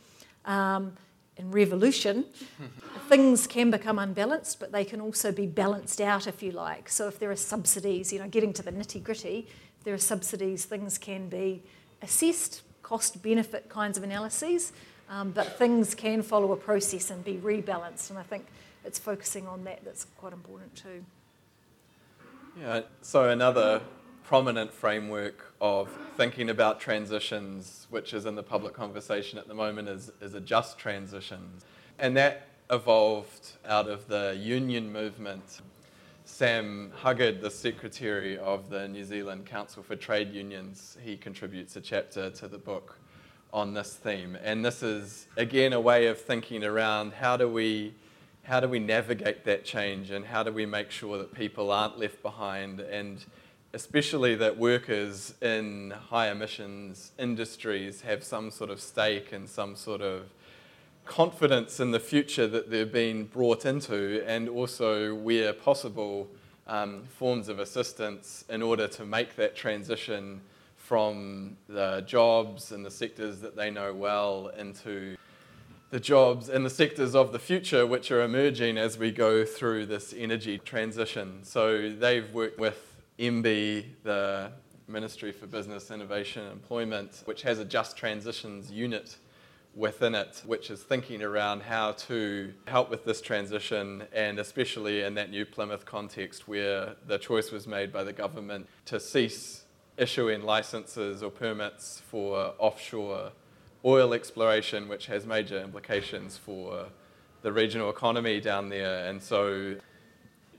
um, 0.46 0.94
and 1.36 1.52
revolution, 1.52 2.24
things 3.08 3.46
can 3.46 3.70
become 3.70 3.98
unbalanced, 3.98 4.58
but 4.58 4.72
they 4.72 4.84
can 4.84 5.00
also 5.00 5.30
be 5.30 5.46
balanced 5.46 6.00
out, 6.00 6.26
if 6.26 6.42
you 6.42 6.52
like. 6.52 6.88
So 6.88 7.08
if 7.08 7.18
there 7.18 7.30
are 7.30 7.36
subsidies, 7.36 8.12
you 8.12 8.18
know, 8.18 8.28
getting 8.28 8.52
to 8.54 8.62
the 8.62 8.72
nitty 8.72 9.02
gritty, 9.02 9.46
there 9.84 9.92
are 9.92 9.98
subsidies, 9.98 10.64
things 10.64 10.96
can 10.96 11.28
be 11.28 11.62
assessed, 12.00 12.62
cost 12.82 13.22
benefit 13.22 13.68
kinds 13.68 13.98
of 13.98 14.04
analyses, 14.04 14.72
um, 15.10 15.30
but 15.32 15.58
things 15.58 15.94
can 15.94 16.22
follow 16.22 16.52
a 16.52 16.56
process 16.56 17.10
and 17.10 17.22
be 17.24 17.34
rebalanced. 17.34 18.08
And 18.08 18.18
I 18.18 18.22
think 18.22 18.46
it's 18.84 18.98
focusing 18.98 19.46
on 19.46 19.64
that 19.64 19.84
that's 19.84 20.06
quite 20.16 20.32
important 20.32 20.74
too. 20.74 21.04
Yeah, 22.58 22.82
so 23.02 23.28
another 23.28 23.82
prominent 24.24 24.72
framework 24.72 25.52
of 25.60 25.88
thinking 26.16 26.50
about 26.50 26.80
transitions, 26.80 27.86
which 27.90 28.14
is 28.14 28.26
in 28.26 28.34
the 28.34 28.42
public 28.42 28.72
conversation 28.72 29.38
at 29.38 29.48
the 29.48 29.54
moment, 29.54 29.88
is, 29.88 30.10
is 30.20 30.34
a 30.34 30.40
just 30.40 30.78
transition. 30.78 31.40
And 31.98 32.16
that 32.16 32.48
evolved 32.70 33.52
out 33.66 33.88
of 33.88 34.08
the 34.08 34.36
union 34.40 34.92
movement. 34.92 35.60
Sam 36.24 36.92
Huggard, 36.96 37.40
the 37.40 37.50
secretary 37.50 38.38
of 38.38 38.70
the 38.70 38.88
New 38.88 39.04
Zealand 39.04 39.44
Council 39.44 39.82
for 39.82 39.96
Trade 39.96 40.32
Unions, 40.32 40.96
he 41.02 41.16
contributes 41.16 41.76
a 41.76 41.80
chapter 41.80 42.30
to 42.30 42.48
the 42.48 42.58
book 42.58 42.98
on 43.52 43.74
this 43.74 43.94
theme. 43.94 44.38
And 44.42 44.64
this 44.64 44.82
is, 44.82 45.26
again, 45.36 45.72
a 45.74 45.80
way 45.80 46.06
of 46.06 46.18
thinking 46.18 46.64
around 46.64 47.12
how 47.12 47.36
do 47.36 47.48
we, 47.48 47.94
how 48.44 48.60
do 48.60 48.68
we 48.68 48.78
navigate 48.78 49.44
that 49.44 49.64
change 49.64 50.10
and 50.10 50.24
how 50.24 50.42
do 50.42 50.52
we 50.52 50.64
make 50.64 50.90
sure 50.90 51.18
that 51.18 51.34
people 51.34 51.70
aren't 51.70 51.98
left 51.98 52.22
behind 52.22 52.80
and 52.80 53.24
especially 53.74 54.34
that 54.34 54.58
workers 54.58 55.34
in 55.40 55.92
high 56.10 56.30
emissions 56.30 57.12
industries 57.18 58.02
have 58.02 58.22
some 58.22 58.50
sort 58.50 58.70
of 58.70 58.80
stake 58.80 59.32
and 59.32 59.48
some 59.48 59.74
sort 59.74 60.02
of 60.02 60.30
confidence 61.04 61.80
in 61.80 61.90
the 61.90 62.00
future 62.00 62.46
that 62.46 62.70
they're 62.70 62.86
being 62.86 63.24
brought 63.24 63.64
into, 63.66 64.22
and 64.26 64.48
also, 64.48 65.14
where 65.14 65.52
possible, 65.52 66.28
um, 66.66 67.02
forms 67.18 67.48
of 67.48 67.58
assistance 67.58 68.44
in 68.48 68.62
order 68.62 68.86
to 68.86 69.04
make 69.04 69.34
that 69.36 69.56
transition 69.56 70.40
from 70.76 71.56
the 71.68 72.02
jobs 72.06 72.72
and 72.72 72.84
the 72.84 72.90
sectors 72.90 73.40
that 73.40 73.56
they 73.56 73.70
know 73.70 73.92
well 73.92 74.48
into 74.58 75.16
the 75.90 76.00
jobs 76.00 76.48
and 76.48 76.64
the 76.64 76.70
sectors 76.70 77.14
of 77.14 77.32
the 77.32 77.38
future 77.38 77.86
which 77.86 78.10
are 78.10 78.22
emerging 78.22 78.78
as 78.78 78.96
we 78.96 79.10
go 79.10 79.44
through 79.44 79.84
this 79.86 80.14
energy 80.16 80.58
transition. 80.58 81.40
So 81.42 81.90
they've 81.90 82.32
worked 82.32 82.58
with 82.58 82.91
MBIE, 83.18 83.86
the 84.02 84.52
Ministry 84.88 85.32
for 85.32 85.46
Business, 85.46 85.90
Innovation 85.90 86.42
and 86.42 86.52
Employment, 86.52 87.22
which 87.24 87.42
has 87.42 87.58
a 87.58 87.64
Just 87.64 87.96
Transitions 87.96 88.70
unit 88.70 89.16
within 89.74 90.14
it, 90.14 90.42
which 90.44 90.70
is 90.70 90.82
thinking 90.82 91.22
around 91.22 91.62
how 91.62 91.92
to 91.92 92.52
help 92.66 92.90
with 92.90 93.04
this 93.04 93.20
transition, 93.20 94.04
and 94.12 94.38
especially 94.38 95.02
in 95.02 95.14
that 95.14 95.30
New 95.30 95.46
Plymouth 95.46 95.86
context 95.86 96.46
where 96.46 96.94
the 97.06 97.18
choice 97.18 97.50
was 97.50 97.66
made 97.66 97.92
by 97.92 98.04
the 98.04 98.12
government 98.12 98.68
to 98.86 99.00
cease 99.00 99.64
issuing 99.96 100.42
licenses 100.42 101.22
or 101.22 101.30
permits 101.30 102.02
for 102.10 102.54
offshore 102.58 103.32
oil 103.84 104.14
exploration, 104.14 104.88
which 104.88 105.06
has 105.06 105.26
major 105.26 105.60
implications 105.60 106.36
for 106.36 106.86
the 107.42 107.52
regional 107.52 107.90
economy 107.90 108.40
down 108.40 108.68
there. 108.68 109.06
And 109.06 109.22
so, 109.22 109.76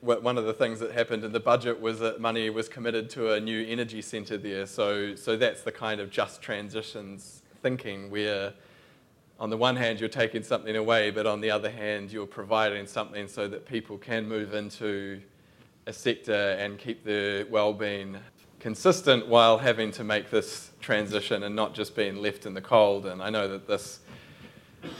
one 0.04 0.38
of 0.38 0.44
the 0.44 0.54
things 0.54 0.80
that 0.82 0.92
happened 0.92 1.24
in 1.24 1.32
the 1.32 1.40
budget 1.40 1.80
was 1.80 2.00
that 2.00 2.20
money 2.20 2.50
was 2.50 2.68
committed 2.68 3.10
to 3.12 3.32
a 3.34 3.40
new 3.40 3.66
energy 3.66 4.02
centre 4.02 4.38
there. 4.38 4.66
So, 4.66 5.16
so 5.16 5.38
that's 5.38 5.62
the 5.62 5.72
kind 5.72 6.02
of 6.02 6.10
just 6.10 6.42
transitions 6.42 7.42
thinking 7.62 8.12
where 8.12 8.54
on 9.40 9.50
the 9.50 9.58
one 9.58 9.76
hand, 9.76 10.00
you're 10.00 10.10
taking 10.10 10.44
something 10.44 10.76
away, 10.76 11.10
but 11.10 11.26
on 11.26 11.42
the 11.42 11.50
other 11.50 11.70
hand, 11.70 12.12
you're 12.12 12.26
providing 12.26 12.86
something 12.86 13.28
so 13.28 13.48
that 13.48 13.66
people 13.66 13.98
can 13.98 14.28
move 14.28 14.54
into 14.54 15.22
a 15.86 15.94
sector 15.94 16.56
and 16.60 16.78
keep 16.78 17.04
their 17.04 17.46
well-being 17.48 18.18
consistent 18.60 19.28
while 19.28 19.58
having 19.58 19.92
to 19.92 20.04
make 20.04 20.30
this 20.30 20.72
transition 20.80 21.44
and 21.44 21.56
not 21.56 21.74
just 21.74 21.96
being 21.96 22.18
left 22.18 22.46
in 22.46 22.54
the 22.54 22.62
cold. 22.62 23.06
And 23.06 23.22
I 23.22 23.30
know 23.30 23.48
that 23.50 23.68
this 23.68 24.00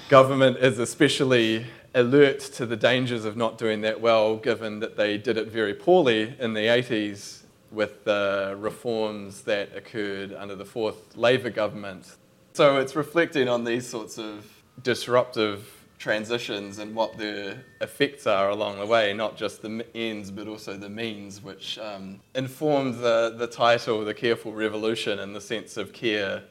government 0.10 0.58
is 0.58 0.80
especially 0.80 1.66
alert 1.96 2.40
to 2.40 2.66
the 2.66 2.76
dangers 2.76 3.26
of 3.26 3.38
not 3.38 3.58
doing 3.58 3.82
that 3.82 4.02
well, 4.02 4.38
given 4.38 4.80
that 4.80 4.98
they 4.98 5.18
did 5.18 5.38
it 5.38 5.48
very 5.48 5.74
poorly 5.74 6.36
in 6.40 6.54
the 6.54 6.66
80s 6.66 7.44
with 7.72 8.04
the 8.04 8.56
reforms 8.60 9.42
that 9.42 9.76
occurred 9.76 10.34
under 10.34 10.56
the 10.56 10.66
fourth 10.66 11.16
Labour 11.16 11.50
government 11.50 12.16
so 12.54 12.78
it's 12.78 12.96
reflecting 12.96 13.50
on 13.50 13.64
these 13.64 13.88
sorts 13.88 14.20
of 14.20 14.46
disruptive 14.84 15.68
transitions 15.98 16.78
and 16.78 16.96
what 16.96 17.18
the 17.18 17.58
effects 17.82 18.28
are 18.28 18.50
along 18.50 18.78
the 18.78 18.86
way, 18.86 19.12
not 19.12 19.36
just 19.36 19.64
the 19.64 19.84
ends 19.96 20.30
but 20.30 20.48
also 20.48 20.78
the 20.78 20.90
means, 20.90 21.42
which 21.42 21.80
um, 21.80 22.20
informed 22.36 22.96
the, 22.96 23.34
the 23.38 23.48
title, 23.48 24.06
The 24.06 24.14
Careful 24.14 24.54
Revolution, 24.54 25.18
in 25.18 25.34
the 25.34 25.42
sense 25.42 25.78
of 25.78 25.94
care. 25.94 26.44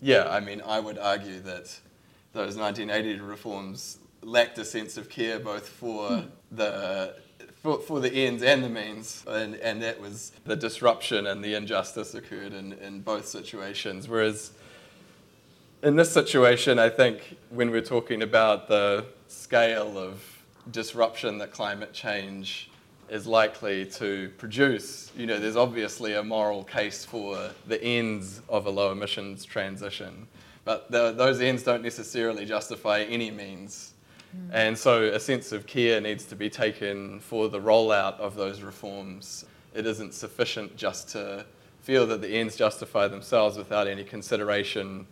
Yeah, 0.00 0.28
I 0.28 0.40
mean, 0.40 0.62
I 0.66 0.80
would 0.80 0.98
argue 0.98 1.38
that 1.42 1.78
those 2.32 2.56
1980 2.56 3.20
reforms 3.20 3.98
lacked 4.26 4.58
a 4.58 4.64
sense 4.64 4.96
of 4.96 5.08
care 5.08 5.38
both 5.38 5.68
for 5.68 6.08
hmm. 6.08 6.26
the 6.50 7.14
for, 7.62 7.78
for 7.78 8.00
the 8.00 8.12
ends 8.12 8.42
and 8.44 8.62
the 8.62 8.68
means, 8.68 9.24
and, 9.26 9.56
and 9.56 9.82
that 9.82 10.00
was 10.00 10.30
the 10.44 10.54
disruption 10.54 11.26
and 11.26 11.42
the 11.42 11.54
injustice 11.54 12.14
occurred 12.14 12.52
in, 12.52 12.74
in 12.74 13.00
both 13.00 13.26
situations. 13.26 14.08
Whereas 14.08 14.52
in 15.82 15.96
this 15.96 16.12
situation, 16.12 16.78
I 16.78 16.88
think 16.88 17.36
when 17.50 17.70
we're 17.70 17.80
talking 17.80 18.22
about 18.22 18.68
the 18.68 19.06
scale 19.26 19.98
of 19.98 20.22
disruption 20.70 21.38
that 21.38 21.50
climate 21.50 21.92
change 21.92 22.70
is 23.08 23.26
likely 23.26 23.84
to 23.84 24.30
produce, 24.38 25.10
you 25.16 25.26
know, 25.26 25.40
there's 25.40 25.56
obviously 25.56 26.14
a 26.14 26.22
moral 26.22 26.62
case 26.62 27.04
for 27.04 27.50
the 27.66 27.82
ends 27.82 28.42
of 28.48 28.66
a 28.66 28.70
low 28.70 28.92
emissions 28.92 29.44
transition, 29.44 30.28
but 30.64 30.88
the, 30.90 31.12
those 31.12 31.40
ends 31.40 31.64
don't 31.64 31.82
necessarily 31.82 32.44
justify 32.44 33.00
any 33.02 33.30
means. 33.32 33.94
Mm. 34.34 34.50
And 34.52 34.78
so 34.78 35.04
a 35.04 35.20
sense 35.20 35.52
of 35.52 35.66
care 35.66 36.00
needs 36.00 36.24
to 36.26 36.36
be 36.36 36.48
taken 36.48 37.20
for 37.20 37.48
the 37.48 37.60
rollout 37.60 38.18
of 38.18 38.36
those 38.36 38.62
reforms. 38.62 39.44
It 39.74 39.86
isn't 39.86 40.14
sufficient 40.14 40.76
just 40.76 41.08
to 41.10 41.44
feel 41.80 42.06
that 42.08 42.20
the 42.20 42.28
ends 42.28 42.56
justify 42.56 43.08
themselves 43.08 43.56
without 43.56 43.86
any 43.86 44.04
consideration 44.04 45.06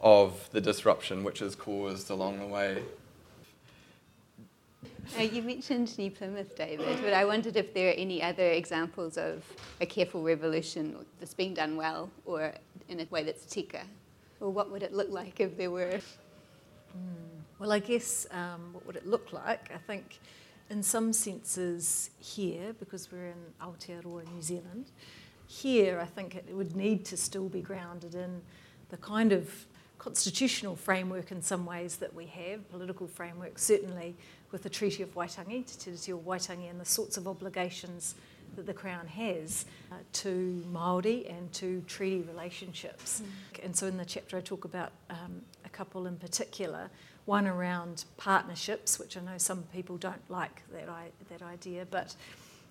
of 0.00 0.48
the 0.52 0.60
disruption 0.60 1.22
which 1.24 1.40
is 1.40 1.54
caused 1.54 2.10
along 2.10 2.38
the 2.38 2.46
way. 2.46 2.82
Uh, 5.18 5.22
you 5.22 5.40
mentioned 5.40 5.96
New 5.98 6.10
Plymouth, 6.10 6.56
David, 6.56 6.98
but 7.00 7.12
I 7.12 7.24
wondered 7.24 7.56
if 7.56 7.72
there 7.72 7.90
are 7.90 7.94
any 7.94 8.22
other 8.22 8.50
examples 8.50 9.16
of 9.16 9.44
a 9.80 9.86
careful 9.86 10.22
revolution 10.22 10.96
that's 11.20 11.32
being 11.32 11.54
done 11.54 11.76
well 11.76 12.10
or 12.24 12.52
in 12.88 13.00
a 13.00 13.06
way 13.10 13.22
that's 13.22 13.46
tika. 13.46 13.82
Or 14.40 14.50
what 14.50 14.70
would 14.70 14.82
it 14.82 14.92
look 14.92 15.10
like 15.10 15.40
if 15.40 15.56
there 15.56 15.70
were? 15.70 16.00
Mm. 16.96 17.35
Well, 17.58 17.72
I 17.72 17.78
guess 17.78 18.26
um, 18.32 18.74
what 18.74 18.86
would 18.86 18.96
it 18.96 19.06
look 19.06 19.32
like? 19.32 19.70
I 19.74 19.78
think 19.78 20.18
in 20.68 20.82
some 20.82 21.12
senses 21.14 22.10
here, 22.18 22.74
because 22.78 23.10
we're 23.10 23.28
in 23.28 23.52
Aotearoa, 23.62 24.30
New 24.30 24.42
Zealand, 24.42 24.90
here 25.46 25.98
I 25.98 26.04
think 26.04 26.34
it 26.34 26.54
would 26.54 26.76
need 26.76 27.06
to 27.06 27.16
still 27.16 27.48
be 27.48 27.62
grounded 27.62 28.14
in 28.14 28.42
the 28.90 28.98
kind 28.98 29.32
of 29.32 29.66
constitutional 29.98 30.76
framework 30.76 31.30
in 31.32 31.40
some 31.40 31.64
ways 31.64 31.96
that 31.96 32.14
we 32.14 32.26
have, 32.26 32.68
political 32.70 33.06
framework, 33.06 33.58
certainly 33.58 34.14
with 34.50 34.62
the 34.62 34.70
Treaty 34.70 35.02
of 35.02 35.14
Waitangi, 35.14 35.64
Te 35.64 35.90
Tiriti 35.90 36.12
o 36.12 36.18
Waitangi, 36.18 36.68
and 36.68 36.78
the 36.78 36.84
sorts 36.84 37.16
of 37.16 37.26
obligations 37.26 38.16
that 38.54 38.66
the 38.66 38.74
Crown 38.74 39.06
has 39.06 39.64
uh, 39.90 39.96
to 40.12 40.62
Māori 40.72 41.30
and 41.30 41.50
to 41.54 41.82
treaty 41.86 42.20
relationships. 42.22 43.22
Mm. 43.22 43.64
And 43.64 43.76
so 43.76 43.86
in 43.86 43.96
the 43.96 44.04
chapter 44.04 44.36
I 44.36 44.40
talk 44.40 44.64
about 44.64 44.92
um, 45.10 45.40
a 45.64 45.68
couple 45.68 46.06
in 46.06 46.16
particular, 46.16 46.90
one 47.26 47.46
around 47.46 48.04
partnerships, 48.16 48.98
which 48.98 49.16
I 49.16 49.20
know 49.20 49.36
some 49.36 49.64
people 49.74 49.96
don't 49.96 50.22
like 50.30 50.62
that, 50.72 50.88
I, 50.88 51.08
that 51.30 51.42
idea, 51.42 51.86
but 51.90 52.14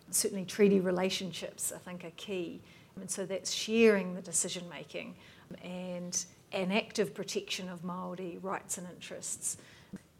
certainly 0.09 0.45
treaty 0.45 0.79
relationships 0.79 1.71
I 1.75 1.79
think 1.79 2.03
are 2.03 2.11
key. 2.17 2.61
And 2.99 3.11
so 3.11 3.25
that's 3.25 3.51
sharing 3.51 4.15
the 4.15 4.21
decision 4.21 4.67
making 4.69 5.15
and 5.63 6.25
an 6.53 6.71
active 6.71 7.13
protection 7.13 7.67
of 7.69 7.83
Māori 7.83 8.41
rights 8.41 8.77
and 8.77 8.87
interests 8.87 9.57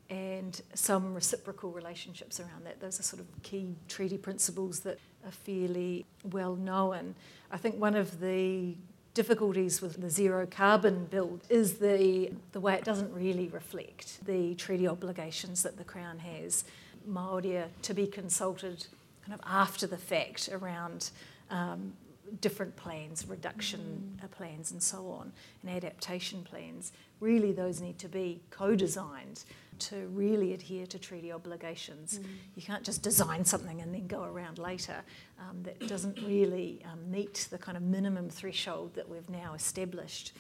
and 0.10 0.62
some 0.74 1.14
reciprocal 1.14 1.72
relationships 1.72 2.40
around 2.40 2.66
that. 2.66 2.80
Those 2.80 3.00
are 3.00 3.04
sort 3.04 3.22
of 3.22 3.28
key 3.42 3.76
treaty 3.88 4.18
principles 4.18 4.82
that 4.82 5.00
are 5.26 5.32
fairly 5.32 6.06
well 6.32 6.56
known. 6.56 7.16
I 7.52 7.58
think 7.58 7.80
one 7.80 7.96
of 7.96 8.20
the 8.20 8.76
difficulties 9.16 9.82
with 9.82 10.00
the 10.00 10.10
zero 10.10 10.46
carbon 10.46 11.06
bill 11.06 11.40
is 11.50 11.80
the, 11.80 12.30
the 12.52 12.60
way 12.60 12.76
it 12.76 12.84
doesn't 12.84 13.12
really 13.14 13.48
reflect 13.48 14.24
the 14.26 14.54
treaty 14.56 14.88
obligations 14.88 15.64
that 15.64 15.78
the 15.78 15.84
Crown 15.84 16.20
has. 16.20 16.66
Māori 17.10 17.64
are 17.64 17.70
to 17.82 17.94
be 17.94 18.06
consulted 18.06 18.86
kind 19.26 19.34
of 19.34 19.40
after 19.50 19.88
the 19.88 19.98
fact 19.98 20.50
around 20.52 21.12
um, 21.50 21.94
different 22.42 22.76
plans, 22.76 23.26
reduction 23.28 24.18
mm. 24.22 24.32
plans, 24.32 24.72
and 24.72 24.84
so 24.84 25.08
on, 25.08 25.32
and 25.64 25.72
adaptation 25.76 26.44
plans. 26.44 26.92
Really, 27.22 27.54
those 27.54 27.80
need 27.80 27.98
to 28.00 28.10
be 28.10 28.42
co 28.52 28.76
designed 28.76 29.46
to 29.80 30.08
really 30.08 30.54
adhere 30.54 30.86
to 30.88 31.00
treaty 31.00 31.32
obligations. 31.32 32.20
Mm. 32.20 32.26
You 32.56 32.62
can't 32.62 32.84
just 32.84 33.02
design 33.02 33.46
something 33.46 33.82
and 33.82 33.94
then 33.94 34.08
go 34.08 34.24
around 34.24 34.58
later. 34.58 35.02
Um, 35.40 35.64
that 35.64 35.88
doesn't 35.88 36.20
really 36.22 36.84
um, 36.92 37.10
meet 37.10 37.48
the 37.50 37.58
kind 37.58 37.78
of 37.78 37.84
minimum 37.84 38.30
threshold 38.30 38.94
that 38.96 39.08
we've 39.08 39.30
now 39.30 39.54
established 39.54 40.34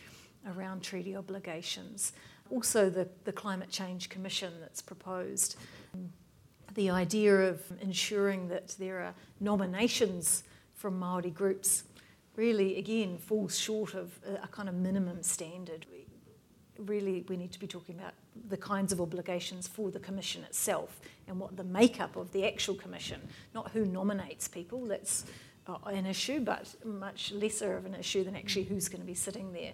around 0.48 0.84
treaty 0.84 1.16
obligations. 1.16 2.14
Also, 2.50 2.90
the, 2.90 3.08
the 3.24 3.32
Climate 3.32 3.70
Change 3.70 4.10
Commission 4.10 4.54
that's 4.60 4.82
proposed. 4.82 5.56
The 6.76 6.90
idea 6.90 7.50
of 7.50 7.62
ensuring 7.82 8.48
that 8.50 8.76
there 8.78 9.00
are 9.00 9.14
nominations 9.40 10.44
from 10.74 11.00
Māori 11.00 11.34
groups 11.34 11.84
really, 12.36 12.78
again, 12.78 13.18
falls 13.18 13.58
short 13.58 13.94
of 13.94 14.20
a, 14.28 14.44
a 14.44 14.48
kind 14.48 14.70
of 14.70 14.76
minimum 14.76 15.24
standard. 15.24 15.86
We, 15.92 16.06
really, 16.84 17.26
we 17.28 17.38
need 17.38 17.52
to 17.54 17.60
be 17.60 17.68
talking 17.68 17.96
about 17.98 18.14
the 18.48 18.58
kinds 18.58 18.92
of 18.92 19.02
obligations 19.02 19.68
for 19.68 19.92
the 19.92 20.00
commission 20.00 20.44
itself 20.44 21.00
and 21.28 21.40
what 21.40 21.58
the 21.58 21.64
makeup 21.64 22.16
of 22.16 22.32
the 22.32 22.46
actual 22.46 22.76
commission, 22.76 23.22
not 23.54 23.72
who 23.72 23.86
nominates 23.86 24.48
people, 24.48 24.86
that's 24.86 25.26
uh, 25.68 25.78
an 25.88 26.06
issue, 26.06 26.40
but 26.40 26.74
much 26.84 27.32
lesser 27.32 27.76
of 27.76 27.86
an 27.86 27.96
issue 27.96 28.24
than 28.24 28.36
actually 28.36 28.64
who's 28.64 28.88
going 28.88 29.02
to 29.02 29.08
be 29.08 29.16
sitting 29.16 29.52
there. 29.54 29.72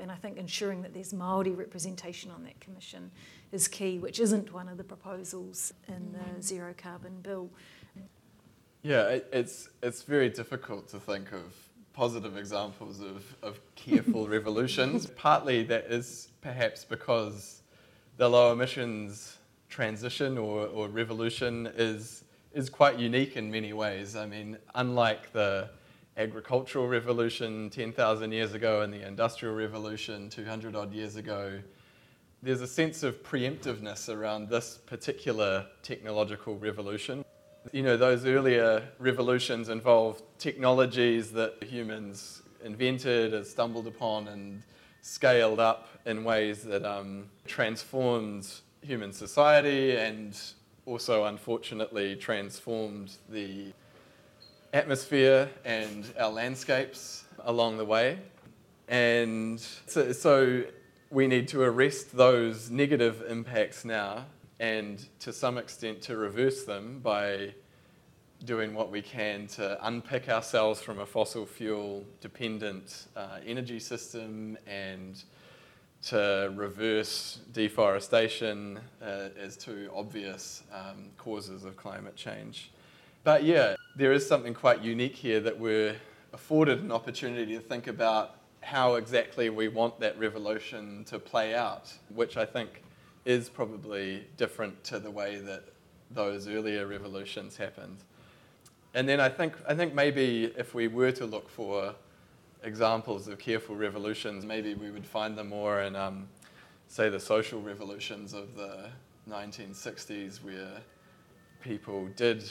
And 0.00 0.10
I 0.10 0.16
think 0.16 0.38
ensuring 0.38 0.82
that 0.82 0.92
there's 0.92 1.12
Māori 1.12 1.56
representation 1.56 2.30
on 2.30 2.42
that 2.44 2.58
commission 2.60 3.10
is 3.52 3.68
key, 3.68 3.98
which 3.98 4.18
isn't 4.18 4.52
one 4.52 4.68
of 4.68 4.76
the 4.76 4.84
proposals 4.84 5.72
in 5.86 6.12
the 6.12 6.42
zero 6.42 6.74
carbon 6.76 7.20
bill. 7.22 7.50
Yeah, 8.82 9.08
it, 9.08 9.28
it's, 9.32 9.68
it's 9.82 10.02
very 10.02 10.28
difficult 10.28 10.88
to 10.88 10.98
think 10.98 11.32
of 11.32 11.54
positive 11.92 12.36
examples 12.36 13.00
of, 13.00 13.24
of 13.42 13.60
careful 13.76 14.28
revolutions. 14.28 15.06
Partly 15.06 15.62
that 15.64 15.84
is 15.84 16.28
perhaps 16.40 16.84
because 16.84 17.62
the 18.16 18.28
low 18.28 18.52
emissions 18.52 19.38
transition 19.68 20.38
or, 20.38 20.66
or 20.66 20.88
revolution 20.88 21.70
is, 21.76 22.24
is 22.52 22.70
quite 22.70 22.98
unique 22.98 23.36
in 23.36 23.50
many 23.50 23.72
ways. 23.72 24.14
I 24.14 24.26
mean, 24.26 24.56
unlike 24.74 25.32
the 25.32 25.70
agricultural 26.16 26.86
revolution 26.86 27.70
10,000 27.70 28.30
years 28.30 28.54
ago 28.54 28.82
and 28.82 28.92
the 28.92 29.04
industrial 29.04 29.54
revolution 29.54 30.30
200 30.30 30.76
odd 30.76 30.92
years 30.92 31.16
ago, 31.16 31.60
there's 32.40 32.60
a 32.60 32.66
sense 32.66 33.02
of 33.02 33.22
preemptiveness 33.24 34.14
around 34.14 34.48
this 34.48 34.78
particular 34.86 35.66
technological 35.82 36.56
revolution. 36.56 37.24
You 37.72 37.82
know, 37.82 37.96
those 37.96 38.26
earlier 38.26 38.86
revolutions 38.98 39.70
involved 39.70 40.22
technologies 40.38 41.32
that 41.32 41.62
humans 41.64 42.42
invented 42.62 43.34
and 43.34 43.46
stumbled 43.46 43.86
upon 43.86 44.28
and 44.28 44.62
scaled 45.04 45.60
up 45.60 45.86
in 46.06 46.24
ways 46.24 46.62
that 46.62 46.82
um, 46.82 47.26
transformed 47.46 48.50
human 48.80 49.12
society 49.12 49.96
and 49.96 50.34
also, 50.86 51.24
unfortunately, 51.24 52.16
transformed 52.16 53.12
the 53.28 53.66
atmosphere 54.72 55.50
and 55.66 56.10
our 56.18 56.30
landscapes 56.30 57.24
along 57.44 57.76
the 57.76 57.84
way. 57.84 58.18
And 58.88 59.60
so, 59.86 60.12
so, 60.12 60.64
we 61.10 61.26
need 61.26 61.48
to 61.48 61.60
arrest 61.60 62.16
those 62.16 62.70
negative 62.70 63.24
impacts 63.28 63.84
now 63.84 64.24
and 64.58 65.06
to 65.20 65.34
some 65.34 65.58
extent 65.58 66.00
to 66.02 66.16
reverse 66.16 66.64
them 66.64 67.00
by 67.00 67.54
doing 68.44 68.74
what 68.74 68.90
we 68.90 69.00
can 69.00 69.46
to 69.46 69.78
unpick 69.86 70.28
ourselves 70.28 70.80
from 70.80 70.98
a 71.00 71.06
fossil 71.06 71.46
fuel 71.46 72.04
dependent 72.20 73.06
uh, 73.16 73.38
energy 73.46 73.80
system 73.80 74.58
and 74.66 75.24
to 76.02 76.52
reverse 76.54 77.40
deforestation 77.52 78.78
uh, 79.02 79.28
as 79.40 79.56
two 79.56 79.90
obvious 79.94 80.62
um, 80.72 81.06
causes 81.16 81.64
of 81.64 81.76
climate 81.76 82.14
change. 82.14 82.70
But 83.22 83.44
yeah, 83.44 83.76
there 83.96 84.12
is 84.12 84.26
something 84.26 84.52
quite 84.52 84.82
unique 84.82 85.16
here 85.16 85.40
that 85.40 85.58
we're 85.58 85.96
afforded 86.34 86.80
an 86.80 86.92
opportunity 86.92 87.54
to 87.54 87.60
think 87.60 87.86
about 87.86 88.36
how 88.60 88.94
exactly 88.94 89.48
we 89.48 89.68
want 89.68 89.98
that 90.00 90.18
revolution 90.18 91.04
to 91.04 91.18
play 91.18 91.54
out, 91.54 91.92
which 92.14 92.36
I 92.36 92.44
think 92.44 92.82
is 93.24 93.48
probably 93.48 94.26
different 94.36 94.82
to 94.84 94.98
the 94.98 95.10
way 95.10 95.36
that 95.36 95.64
those 96.10 96.48
earlier 96.48 96.86
revolutions 96.86 97.56
happened. 97.56 97.98
And 98.94 99.08
then 99.08 99.20
I 99.20 99.28
think, 99.28 99.54
I 99.68 99.74
think 99.74 99.92
maybe 99.92 100.52
if 100.56 100.72
we 100.72 100.86
were 100.86 101.10
to 101.12 101.26
look 101.26 101.48
for 101.48 101.94
examples 102.62 103.26
of 103.26 103.38
careful 103.38 103.74
revolutions, 103.74 104.44
maybe 104.44 104.74
we 104.74 104.90
would 104.90 105.04
find 105.04 105.36
them 105.36 105.48
more 105.48 105.82
in, 105.82 105.96
um, 105.96 106.28
say, 106.86 107.08
the 107.08 107.18
social 107.18 107.60
revolutions 107.60 108.32
of 108.34 108.54
the 108.54 108.88
1960s, 109.28 110.42
where 110.44 110.80
people 111.60 112.08
did 112.14 112.44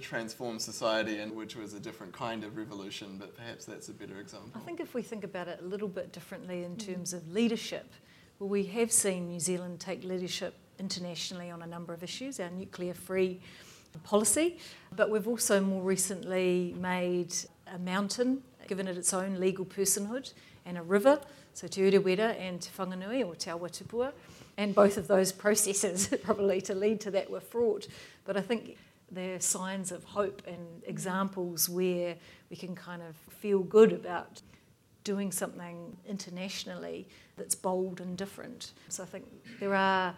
transform 0.00 0.58
society, 0.58 1.18
and 1.18 1.36
which 1.36 1.56
was 1.56 1.74
a 1.74 1.80
different 1.80 2.12
kind 2.12 2.42
of 2.42 2.56
revolution, 2.56 3.16
but 3.18 3.36
perhaps 3.36 3.64
that's 3.64 3.88
a 3.88 3.92
better 3.92 4.18
example. 4.18 4.50
I 4.54 4.64
think 4.64 4.80
if 4.80 4.94
we 4.94 5.02
think 5.02 5.24
about 5.24 5.46
it 5.46 5.60
a 5.62 5.64
little 5.64 5.88
bit 5.88 6.10
differently 6.12 6.64
in 6.64 6.76
terms 6.76 7.12
of 7.12 7.30
leadership, 7.32 7.92
well, 8.38 8.48
we 8.48 8.64
have 8.64 8.90
seen 8.90 9.28
New 9.28 9.38
Zealand 9.40 9.78
take 9.78 10.02
leadership 10.04 10.54
internationally 10.78 11.50
on 11.50 11.62
a 11.62 11.66
number 11.66 11.92
of 11.92 12.02
issues, 12.02 12.40
our 12.40 12.50
nuclear 12.50 12.94
free 12.94 13.40
policy, 13.98 14.58
but 14.94 15.10
we've 15.10 15.28
also 15.28 15.60
more 15.60 15.82
recently 15.82 16.74
made 16.78 17.34
a 17.72 17.78
mountain, 17.78 18.42
given 18.66 18.88
it 18.88 18.96
its 18.96 19.12
own 19.12 19.40
legal 19.40 19.64
personhood, 19.64 20.32
and 20.66 20.78
a 20.78 20.82
river, 20.82 21.20
so 21.52 21.68
Te 21.68 21.82
Urewera 21.82 22.38
and 22.40 22.60
Te 22.60 22.70
Whanganui 22.76 23.24
or 23.26 23.34
Te 23.34 23.50
Awa 23.50 23.68
Tupua. 23.68 24.12
And 24.56 24.74
both 24.74 24.96
of 24.96 25.08
those 25.08 25.32
processes, 25.44 26.08
probably 26.22 26.60
to 26.62 26.74
lead 26.74 27.00
to 27.02 27.10
that, 27.12 27.30
were 27.30 27.40
fraught. 27.40 27.86
But 28.24 28.36
I 28.36 28.40
think 28.40 28.76
they're 29.10 29.40
signs 29.40 29.92
of 29.92 30.04
hope 30.04 30.42
and 30.46 30.82
examples 30.86 31.68
where 31.68 32.16
we 32.50 32.56
can 32.56 32.74
kind 32.74 33.02
of 33.02 33.14
feel 33.34 33.60
good 33.60 33.92
about 33.92 34.42
doing 35.04 35.30
something 35.30 35.96
internationally 36.08 37.06
that's 37.36 37.54
bold 37.54 38.00
and 38.00 38.16
different. 38.16 38.72
So 38.88 39.02
I 39.02 39.06
think 39.06 39.26
there 39.60 39.74
are 39.74 40.14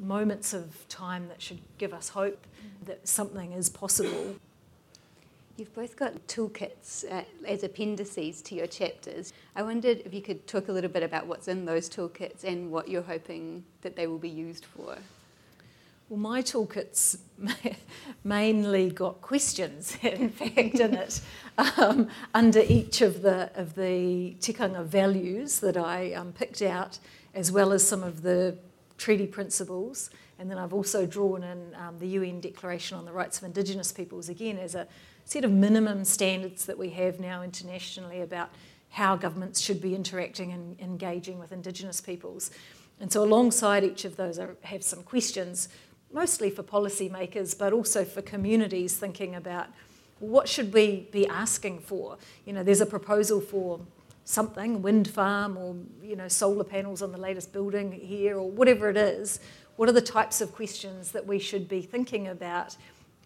moments 0.00 0.52
of 0.54 0.88
time 0.88 1.28
that 1.28 1.40
should 1.40 1.60
give 1.78 1.92
us 1.92 2.08
hope 2.08 2.46
that 2.86 3.06
something 3.06 3.52
is 3.52 3.68
possible. 3.68 4.36
You've 5.56 5.74
both 5.74 5.94
got 5.94 6.26
toolkits 6.26 7.04
uh, 7.12 7.22
as 7.46 7.64
appendices 7.64 8.40
to 8.42 8.54
your 8.54 8.66
chapters. 8.66 9.34
I 9.54 9.62
wondered 9.62 10.00
if 10.06 10.14
you 10.14 10.22
could 10.22 10.46
talk 10.46 10.68
a 10.68 10.72
little 10.72 10.88
bit 10.88 11.02
about 11.02 11.26
what's 11.26 11.48
in 11.48 11.66
those 11.66 11.90
toolkits 11.90 12.44
and 12.44 12.70
what 12.70 12.88
you're 12.88 13.02
hoping 13.02 13.62
that 13.82 13.94
they 13.94 14.06
will 14.06 14.18
be 14.18 14.30
used 14.30 14.64
for. 14.64 14.96
Well, 16.08 16.18
my 16.18 16.40
toolkit's 16.40 17.18
mainly 18.24 18.90
got 18.90 19.20
questions, 19.20 19.96
in 20.02 20.30
fact, 20.30 20.80
in 20.80 20.94
it, 20.94 21.20
um, 21.76 22.08
under 22.34 22.60
each 22.66 23.00
of 23.02 23.22
the 23.22 23.50
of 23.54 23.74
the 23.74 24.34
tikanga 24.40 24.84
values 24.84 25.60
that 25.60 25.76
I 25.76 26.14
um, 26.14 26.32
picked 26.32 26.62
out, 26.62 26.98
as 27.34 27.52
well 27.52 27.70
as 27.70 27.86
some 27.86 28.02
of 28.02 28.22
the 28.22 28.56
treaty 29.00 29.26
principles. 29.26 30.10
And 30.38 30.50
then 30.50 30.58
I've 30.58 30.72
also 30.72 31.06
drawn 31.06 31.42
in 31.42 31.74
um, 31.74 31.98
the 31.98 32.06
UN 32.08 32.40
Declaration 32.40 32.96
on 32.96 33.04
the 33.04 33.12
Rights 33.12 33.38
of 33.38 33.44
Indigenous 33.44 33.90
Peoples, 33.90 34.28
again, 34.28 34.58
as 34.58 34.74
a 34.74 34.86
set 35.24 35.44
of 35.44 35.50
minimum 35.50 36.04
standards 36.04 36.66
that 36.66 36.78
we 36.78 36.90
have 36.90 37.18
now 37.18 37.42
internationally 37.42 38.20
about 38.20 38.50
how 38.90 39.16
governments 39.16 39.60
should 39.60 39.80
be 39.80 39.94
interacting 39.94 40.52
and 40.52 40.78
engaging 40.80 41.38
with 41.38 41.52
Indigenous 41.52 42.00
peoples. 42.00 42.50
And 43.00 43.10
so, 43.10 43.22
alongside 43.22 43.84
each 43.84 44.04
of 44.04 44.16
those, 44.16 44.38
I 44.38 44.48
have 44.62 44.82
some 44.82 45.02
questions 45.02 45.68
mostly 46.12 46.50
for 46.50 46.62
policymakers, 46.62 47.56
but 47.56 47.72
also 47.72 48.04
for 48.04 48.20
communities 48.20 48.96
thinking 48.96 49.34
about 49.34 49.68
what 50.18 50.48
should 50.48 50.72
we 50.72 51.08
be 51.12 51.26
asking 51.26 51.80
for. 51.80 52.18
You 52.44 52.52
know, 52.52 52.62
there's 52.62 52.80
a 52.80 52.86
proposal 52.86 53.40
for 53.40 53.80
something, 54.30 54.82
wind 54.82 55.08
farm 55.08 55.56
or 55.56 55.76
you 56.02 56.16
know 56.16 56.28
solar 56.28 56.64
panels 56.64 57.02
on 57.02 57.12
the 57.12 57.18
latest 57.18 57.52
building 57.52 57.92
here 57.92 58.38
or 58.38 58.50
whatever 58.50 58.88
it 58.88 58.96
is. 58.96 59.40
What 59.76 59.88
are 59.88 59.92
the 59.92 60.00
types 60.00 60.40
of 60.40 60.52
questions 60.52 61.12
that 61.12 61.26
we 61.26 61.38
should 61.38 61.68
be 61.68 61.82
thinking 61.82 62.28
about 62.28 62.76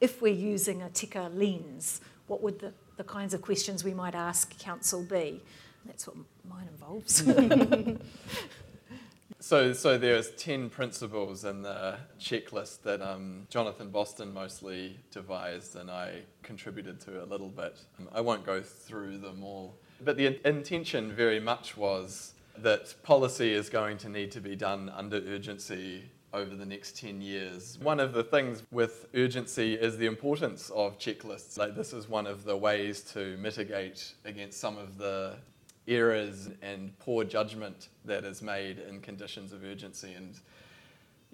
if 0.01 0.23
we're 0.23 0.35
using 0.35 0.83
a 0.83 0.91
tika 0.91 1.31
lens? 1.33 2.01
What 2.27 2.43
would 2.43 2.61
the, 2.61 2.73
the 2.97 3.05
kinds 3.05 3.35
of 3.35 3.43
questions 3.43 3.85
we 3.85 3.93
might 3.93 4.15
ask 4.15 4.59
council 4.59 5.03
be? 5.03 5.43
That's 5.85 6.07
what 6.07 6.17
mine 6.49 6.69
involves. 6.73 7.23
So, 9.45 9.75
so 9.75 9.99
there's 9.99 10.31
10 10.37 10.71
principles 10.71 11.45
in 11.45 11.61
the 11.61 11.99
checklist 12.19 12.81
that 12.85 13.03
um, 13.03 13.47
Jonathan 13.51 13.91
Boston 13.91 14.33
mostly 14.33 14.99
devised 15.11 15.77
and 15.77 15.91
I 15.91 16.23
contributed 16.43 16.99
to 17.03 17.23
a 17.23 17.27
little 17.27 17.51
bit. 17.51 17.77
I 18.11 18.23
won't 18.23 18.47
go 18.47 18.63
through 18.63 19.19
them 19.19 19.45
all. 19.45 19.77
But 20.01 20.17
the 20.17 20.39
intention 20.47 21.13
very 21.13 21.41
much 21.41 21.77
was 21.77 22.33
that 22.59 22.95
policy 23.03 23.53
is 23.53 23.69
going 23.69 23.99
to 23.99 24.09
need 24.09 24.31
to 24.33 24.41
be 24.41 24.57
done 24.57 24.91
under 24.95 25.17
urgency 25.17 26.05
over 26.33 26.57
the 26.57 26.67
next 26.67 26.99
10 26.99 27.21
years. 27.21 27.79
One 27.81 28.01
of 28.01 28.13
the 28.13 28.25
things 28.25 28.65
with 28.73 29.07
urgency 29.15 29.75
is 29.75 29.97
the 29.97 30.07
importance 30.07 30.71
of 30.71 30.99
checklists. 30.99 31.57
Like 31.57 31.77
this 31.77 31.93
is 31.93 32.09
one 32.09 32.27
of 32.27 32.45
the 32.45 32.57
ways 32.57 33.03
to 33.13 33.37
mitigate 33.37 34.15
against 34.25 34.59
some 34.59 34.77
of 34.77 34.99
the 34.99 35.37
errors 35.87 36.49
and 36.61 36.99
poor 36.99 37.25
judgment 37.25 37.89
that 38.05 38.25
is 38.25 38.43
made 38.43 38.79
in 38.81 39.01
conditions 39.01 39.53
of 39.53 39.63
urgency. 39.65 40.13
And 40.15 40.35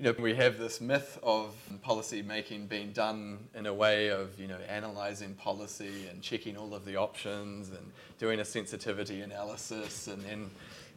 you 0.01 0.07
know, 0.07 0.15
we 0.19 0.35
have 0.35 0.59
this 0.59 0.81
myth 0.81 1.19
of 1.23 1.55
policy 1.83 2.23
making 2.23 2.67
being 2.67 2.91
done 2.93 3.39
in 3.55 3.67
a 3.67 3.75
way 3.75 4.09
of 4.09 4.39
you 4.41 4.49
know 4.49 4.57
analyzing 4.67 5.35
policy 5.35 6.09
and 6.11 6.23
checking 6.23 6.57
all 6.57 6.75
of 6.75 6.87
the 6.87 6.97
options 6.97 7.69
and 7.69 7.93
doing 8.19 8.41
a 8.41 8.45
sensitivity 8.45 9.21
analysis 9.21 10.09
and 10.09 10.23
then 10.25 10.51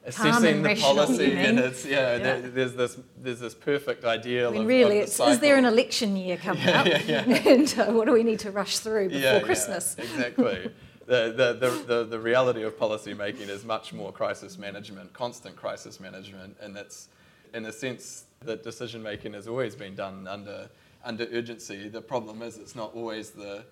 assessing 0.06 0.64
the 0.64 0.76
policy 0.76 1.34
and 1.34 1.60
it's 1.60 1.86
yeah, 1.86 2.16
yeah. 2.16 2.40
there's 2.42 2.74
this 2.74 2.98
there's 3.22 3.42
this 3.42 3.54
perfect 3.54 4.06
ideal 4.06 4.50
I 4.50 4.54
mean, 4.54 4.62
of, 4.62 4.68
really 4.68 5.02
of 5.02 5.18
the 5.18 5.24
is 5.26 5.40
there 5.40 5.58
an 5.58 5.66
election 5.66 6.16
year 6.16 6.38
coming 6.38 6.64
yeah, 6.64 6.82
up? 6.82 6.86
yeah, 6.88 7.02
yeah. 7.06 7.24
and 7.50 7.76
uh, 7.78 7.92
what 7.92 8.06
do 8.06 8.14
we 8.14 8.24
need 8.24 8.40
to 8.40 8.52
rush 8.52 8.80
through 8.80 9.10
before 9.10 9.22
yeah, 9.22 9.40
christmas? 9.42 9.96
exactly. 9.98 10.72
The, 11.06 11.58
the, 11.60 11.70
the, 11.86 12.06
the, 12.06 12.18
reality 12.18 12.64
of 12.64 12.80
policy 12.80 13.14
making 13.14 13.50
is 13.50 13.66
much 13.66 13.92
more 13.92 14.14
crisis 14.14 14.58
management, 14.58 15.12
constant 15.12 15.58
crisis 15.58 16.00
management, 16.00 16.56
and 16.62 16.78
it's 16.78 17.10
in 17.54 17.66
a 17.66 17.74
sense 17.74 18.24
that 18.46 18.64
decision 18.64 19.02
making 19.02 19.34
has 19.34 19.48
always 19.48 19.76
been 19.76 19.96
done 19.96 20.28
under 20.28 20.70
under 21.06 21.28
urgency. 21.34 21.90
The 21.90 22.02
problem 22.02 22.42
is 22.42 22.58
it's 22.58 22.76
not 22.76 22.94
always 22.96 23.32
the 23.32 23.64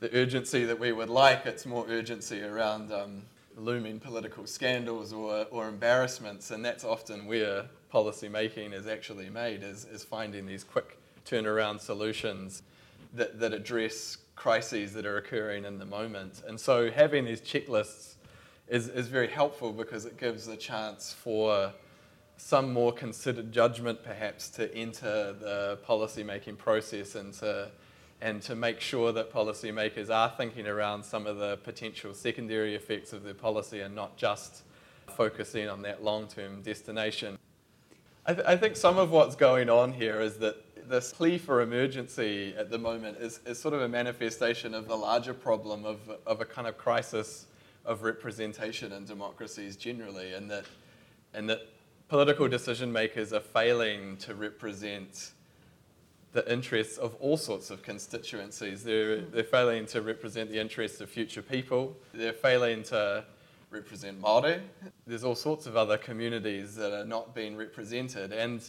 the 0.00 0.14
urgency 0.16 0.64
that 0.64 0.78
we 0.78 0.92
would 0.92 1.08
like. 1.08 1.46
It's 1.46 1.66
more 1.66 1.86
urgency 1.88 2.42
around 2.42 2.92
um, 2.92 3.22
looming 3.56 3.98
political 3.98 4.46
scandals 4.46 5.12
or, 5.12 5.46
or 5.50 5.68
embarrassments, 5.68 6.50
and 6.50 6.64
that's 6.64 6.84
often 6.84 7.26
where 7.26 7.64
policy 7.90 8.28
making 8.28 8.72
is 8.72 8.86
actually 8.86 9.30
made, 9.30 9.62
is, 9.62 9.86
is 9.86 10.04
finding 10.04 10.46
these 10.46 10.64
quick 10.64 10.98
turnaround 11.24 11.80
solutions 11.80 12.62
that, 13.14 13.40
that 13.40 13.52
address 13.52 14.18
crises 14.34 14.92
that 14.92 15.06
are 15.06 15.16
occurring 15.16 15.64
in 15.64 15.78
the 15.78 15.86
moment. 15.86 16.42
And 16.46 16.60
so 16.60 16.90
having 16.90 17.24
these 17.24 17.40
checklists 17.40 18.14
is, 18.68 18.88
is 18.88 19.08
very 19.08 19.28
helpful 19.28 19.72
because 19.72 20.04
it 20.04 20.18
gives 20.18 20.46
a 20.48 20.56
chance 20.56 21.12
for 21.12 21.72
some 22.36 22.72
more 22.72 22.92
considered 22.92 23.50
judgment 23.52 24.02
perhaps 24.02 24.48
to 24.50 24.74
enter 24.74 25.32
the 25.32 25.78
policy 25.84 26.22
making 26.22 26.56
process 26.56 27.14
and 27.14 27.32
to 27.34 27.70
and 28.20 28.40
to 28.40 28.54
make 28.54 28.80
sure 28.80 29.12
that 29.12 29.32
policymakers 29.32 30.08
are 30.08 30.32
thinking 30.36 30.66
around 30.66 31.04
some 31.04 31.26
of 31.26 31.36
the 31.36 31.58
potential 31.58 32.14
secondary 32.14 32.74
effects 32.74 33.12
of 33.12 33.22
their 33.22 33.34
policy 33.34 33.80
and 33.80 33.94
not 33.94 34.16
just 34.16 34.62
focusing 35.06 35.68
on 35.68 35.82
that 35.82 36.02
long 36.02 36.26
term 36.26 36.62
destination. 36.62 37.38
I, 38.24 38.34
th- 38.34 38.46
I, 38.46 38.56
think 38.56 38.74
some 38.74 38.98
of 38.98 39.10
what's 39.10 39.36
going 39.36 39.68
on 39.68 39.92
here 39.92 40.20
is 40.20 40.38
that 40.38 40.56
this 40.88 41.12
plea 41.12 41.38
for 41.38 41.60
emergency 41.60 42.54
at 42.56 42.70
the 42.70 42.78
moment 42.78 43.18
is, 43.18 43.40
is 43.46 43.58
sort 43.58 43.74
of 43.74 43.82
a 43.82 43.88
manifestation 43.88 44.74
of 44.74 44.88
the 44.88 44.96
larger 44.96 45.34
problem 45.34 45.84
of, 45.84 45.98
of 46.26 46.40
a 46.40 46.44
kind 46.44 46.66
of 46.66 46.78
crisis 46.78 47.46
of 47.84 48.02
representation 48.02 48.92
in 48.92 49.04
democracies 49.04 49.76
generally, 49.76 50.32
and 50.32 50.50
that, 50.50 50.64
and 51.34 51.48
that 51.48 51.68
political 52.08 52.48
decision 52.48 52.92
makers 52.92 53.32
are 53.32 53.40
failing 53.40 54.16
to 54.18 54.34
represent 54.34 55.32
the 56.32 56.52
interests 56.52 56.98
of 56.98 57.14
all 57.18 57.36
sorts 57.36 57.70
of 57.70 57.82
constituencies. 57.82 58.84
They're, 58.84 59.20
hmm. 59.20 59.30
they're 59.32 59.44
failing 59.44 59.86
to 59.86 60.02
represent 60.02 60.50
the 60.50 60.60
interests 60.60 61.00
of 61.00 61.08
future 61.08 61.42
people. 61.42 61.96
They're 62.12 62.32
failing 62.32 62.82
to 62.84 63.24
represent 63.70 64.20
Māori. 64.20 64.60
There's 65.06 65.24
all 65.24 65.34
sorts 65.34 65.66
of 65.66 65.76
other 65.76 65.98
communities 65.98 66.76
that 66.76 66.92
are 66.92 67.04
not 67.04 67.34
being 67.34 67.56
represented. 67.56 68.32
And 68.32 68.62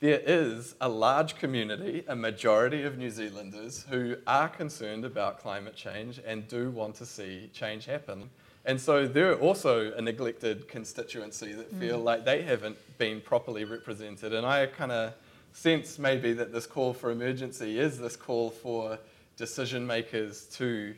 there 0.00 0.20
is 0.26 0.74
a 0.80 0.88
large 0.88 1.36
community, 1.36 2.04
a 2.08 2.16
majority 2.16 2.82
of 2.82 2.98
New 2.98 3.10
Zealanders 3.10 3.86
who 3.88 4.16
are 4.26 4.48
concerned 4.48 5.04
about 5.04 5.38
climate 5.38 5.76
change 5.76 6.20
and 6.26 6.48
do 6.48 6.70
want 6.70 6.96
to 6.96 7.06
see 7.06 7.48
change 7.52 7.86
happen. 7.86 8.28
And 8.64 8.80
so 8.80 9.08
they're 9.08 9.34
also 9.34 9.92
a 9.92 10.00
neglected 10.00 10.68
constituency 10.68 11.52
that 11.52 11.70
feel 11.74 12.00
mm. 12.00 12.04
like 12.04 12.24
they 12.24 12.42
haven't 12.42 12.76
been 12.98 13.20
properly 13.20 13.64
represented. 13.64 14.32
And 14.32 14.46
I 14.46 14.66
kind 14.66 14.92
of 14.92 15.14
sense 15.52 15.98
maybe 15.98 16.32
that 16.34 16.52
this 16.52 16.66
call 16.66 16.92
for 16.92 17.10
emergency 17.10 17.78
is 17.78 17.98
this 17.98 18.16
call 18.16 18.50
for 18.50 18.98
decision 19.36 19.86
makers 19.86 20.44
to 20.54 20.94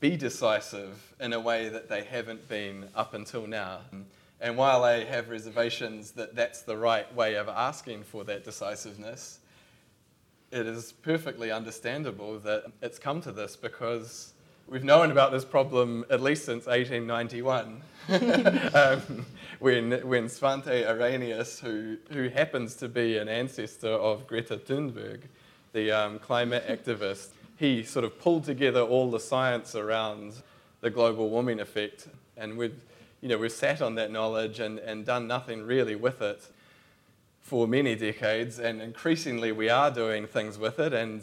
be 0.00 0.16
decisive 0.16 1.14
in 1.20 1.32
a 1.32 1.40
way 1.40 1.68
that 1.68 1.88
they 1.88 2.02
haven't 2.02 2.48
been 2.48 2.88
up 2.94 3.14
until 3.14 3.46
now. 3.46 3.80
And 4.40 4.56
while 4.56 4.82
I 4.82 5.04
have 5.04 5.28
reservations 5.28 6.12
that 6.12 6.34
that's 6.34 6.62
the 6.62 6.76
right 6.76 7.12
way 7.14 7.36
of 7.36 7.48
asking 7.48 8.02
for 8.02 8.24
that 8.24 8.44
decisiveness, 8.44 9.38
it 10.50 10.66
is 10.66 10.92
perfectly 10.92 11.50
understandable 11.50 12.38
that 12.40 12.64
it's 12.82 12.98
come 12.98 13.20
to 13.22 13.32
this 13.32 13.54
because 13.54 14.31
we've 14.66 14.84
known 14.84 15.10
about 15.10 15.32
this 15.32 15.44
problem 15.44 16.04
at 16.10 16.20
least 16.20 16.44
since 16.44 16.66
1891. 16.66 17.82
um, 18.74 19.26
when, 19.58 19.92
when 20.08 20.26
Svante 20.26 20.86
Arrhenius, 20.86 21.60
who, 21.60 21.96
who 22.10 22.28
happens 22.28 22.74
to 22.76 22.88
be 22.88 23.16
an 23.16 23.28
ancestor 23.28 23.90
of 23.90 24.26
Greta 24.26 24.56
Thunberg, 24.56 25.22
the 25.72 25.90
um, 25.92 26.18
climate 26.18 26.66
activist, 26.68 27.28
he 27.56 27.82
sort 27.82 28.04
of 28.04 28.18
pulled 28.18 28.44
together 28.44 28.80
all 28.80 29.10
the 29.10 29.20
science 29.20 29.74
around 29.74 30.34
the 30.80 30.90
global 30.90 31.30
warming 31.30 31.60
effect. 31.60 32.08
And 32.36 32.58
we've, 32.58 32.82
you 33.20 33.28
know, 33.28 33.38
we've 33.38 33.52
sat 33.52 33.80
on 33.80 33.94
that 33.94 34.10
knowledge 34.10 34.58
and, 34.58 34.78
and 34.80 35.06
done 35.06 35.26
nothing 35.26 35.62
really 35.62 35.94
with 35.94 36.20
it 36.20 36.48
for 37.40 37.68
many 37.68 37.94
decades. 37.94 38.58
And 38.58 38.82
increasingly, 38.82 39.52
we 39.52 39.68
are 39.68 39.90
doing 39.90 40.26
things 40.26 40.58
with 40.58 40.78
it. 40.80 40.92
And 40.92 41.22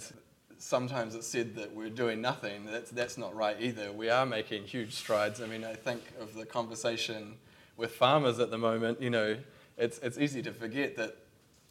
sometimes 0.60 1.16
it's 1.16 1.26
said 1.26 1.56
that 1.56 1.74
we're 1.74 1.90
doing 1.90 2.22
nothing. 2.22 2.66
That's, 2.66 2.92
that's 2.92 3.18
not 3.18 3.36
right 3.36 3.58
either. 3.60 3.92
We 3.92 4.10
are 4.10 4.26
making 4.26 4.66
huge 4.66 4.94
strides. 4.94 5.42
I 5.42 5.48
mean, 5.48 5.64
I 5.64 5.74
think 5.74 6.02
of 6.20 6.36
the 6.36 6.46
conversation 6.46 7.36
with 7.78 7.92
farmers 7.92 8.40
at 8.40 8.52
the 8.52 8.58
moment, 8.58 9.02
you 9.02 9.10
know, 9.10 9.38
it's, 9.78 10.00
it's 10.00 10.18
easy 10.18 10.42
to 10.44 10.52
forget 10.52 10.98
that 10.98 11.16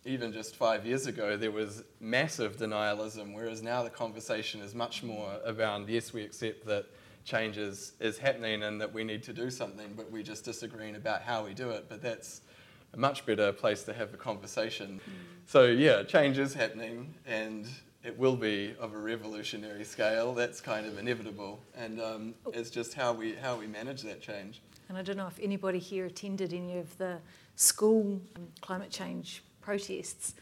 even 0.06 0.32
just 0.32 0.56
five 0.56 0.86
years 0.86 1.06
ago 1.06 1.36
there 1.36 1.50
was 1.50 1.84
massive 2.00 2.56
denialism, 2.56 3.34
whereas 3.34 3.62
now 3.62 3.82
the 3.82 3.90
conversation 3.90 4.62
is 4.62 4.74
much 4.74 5.02
more 5.02 5.38
around 5.46 5.88
yes, 5.88 6.14
we 6.14 6.22
accept 6.22 6.64
that 6.66 6.86
change 7.24 7.58
is, 7.58 7.92
is 8.00 8.16
happening 8.16 8.62
and 8.62 8.80
that 8.80 8.92
we 8.92 9.04
need 9.04 9.22
to 9.22 9.34
do 9.34 9.50
something, 9.50 9.92
but 9.94 10.10
we're 10.10 10.22
just 10.22 10.46
disagreeing 10.46 10.96
about 10.96 11.20
how 11.20 11.44
we 11.44 11.52
do 11.52 11.68
it. 11.70 11.84
But 11.90 12.00
that's 12.00 12.40
a 12.94 12.96
much 12.96 13.26
better 13.26 13.52
place 13.52 13.82
to 13.82 13.92
have 13.92 14.14
a 14.14 14.16
conversation. 14.16 14.98
Mm. 14.98 15.12
So, 15.44 15.64
yeah, 15.64 16.04
change 16.04 16.38
is 16.38 16.54
happening 16.54 17.14
and 17.26 17.68
it 18.08 18.18
will 18.18 18.36
be 18.36 18.74
of 18.80 18.94
a 18.94 18.98
revolutionary 18.98 19.84
scale. 19.84 20.32
That's 20.32 20.62
kind 20.62 20.86
of 20.86 20.96
inevitable. 20.96 21.60
And 21.76 22.00
um, 22.00 22.34
oh. 22.46 22.52
it's 22.54 22.70
just 22.70 22.94
how 22.94 23.12
we, 23.12 23.34
how 23.34 23.56
we 23.56 23.66
manage 23.66 24.00
that 24.02 24.22
change. 24.22 24.62
And 24.88 24.96
I 24.96 25.02
don't 25.02 25.18
know 25.18 25.26
if 25.26 25.38
anybody 25.42 25.78
here 25.78 26.06
attended 26.06 26.54
any 26.54 26.78
of 26.78 26.96
the 26.96 27.18
school 27.54 28.18
climate 28.62 28.90
change 28.90 29.44
protests. 29.60 30.34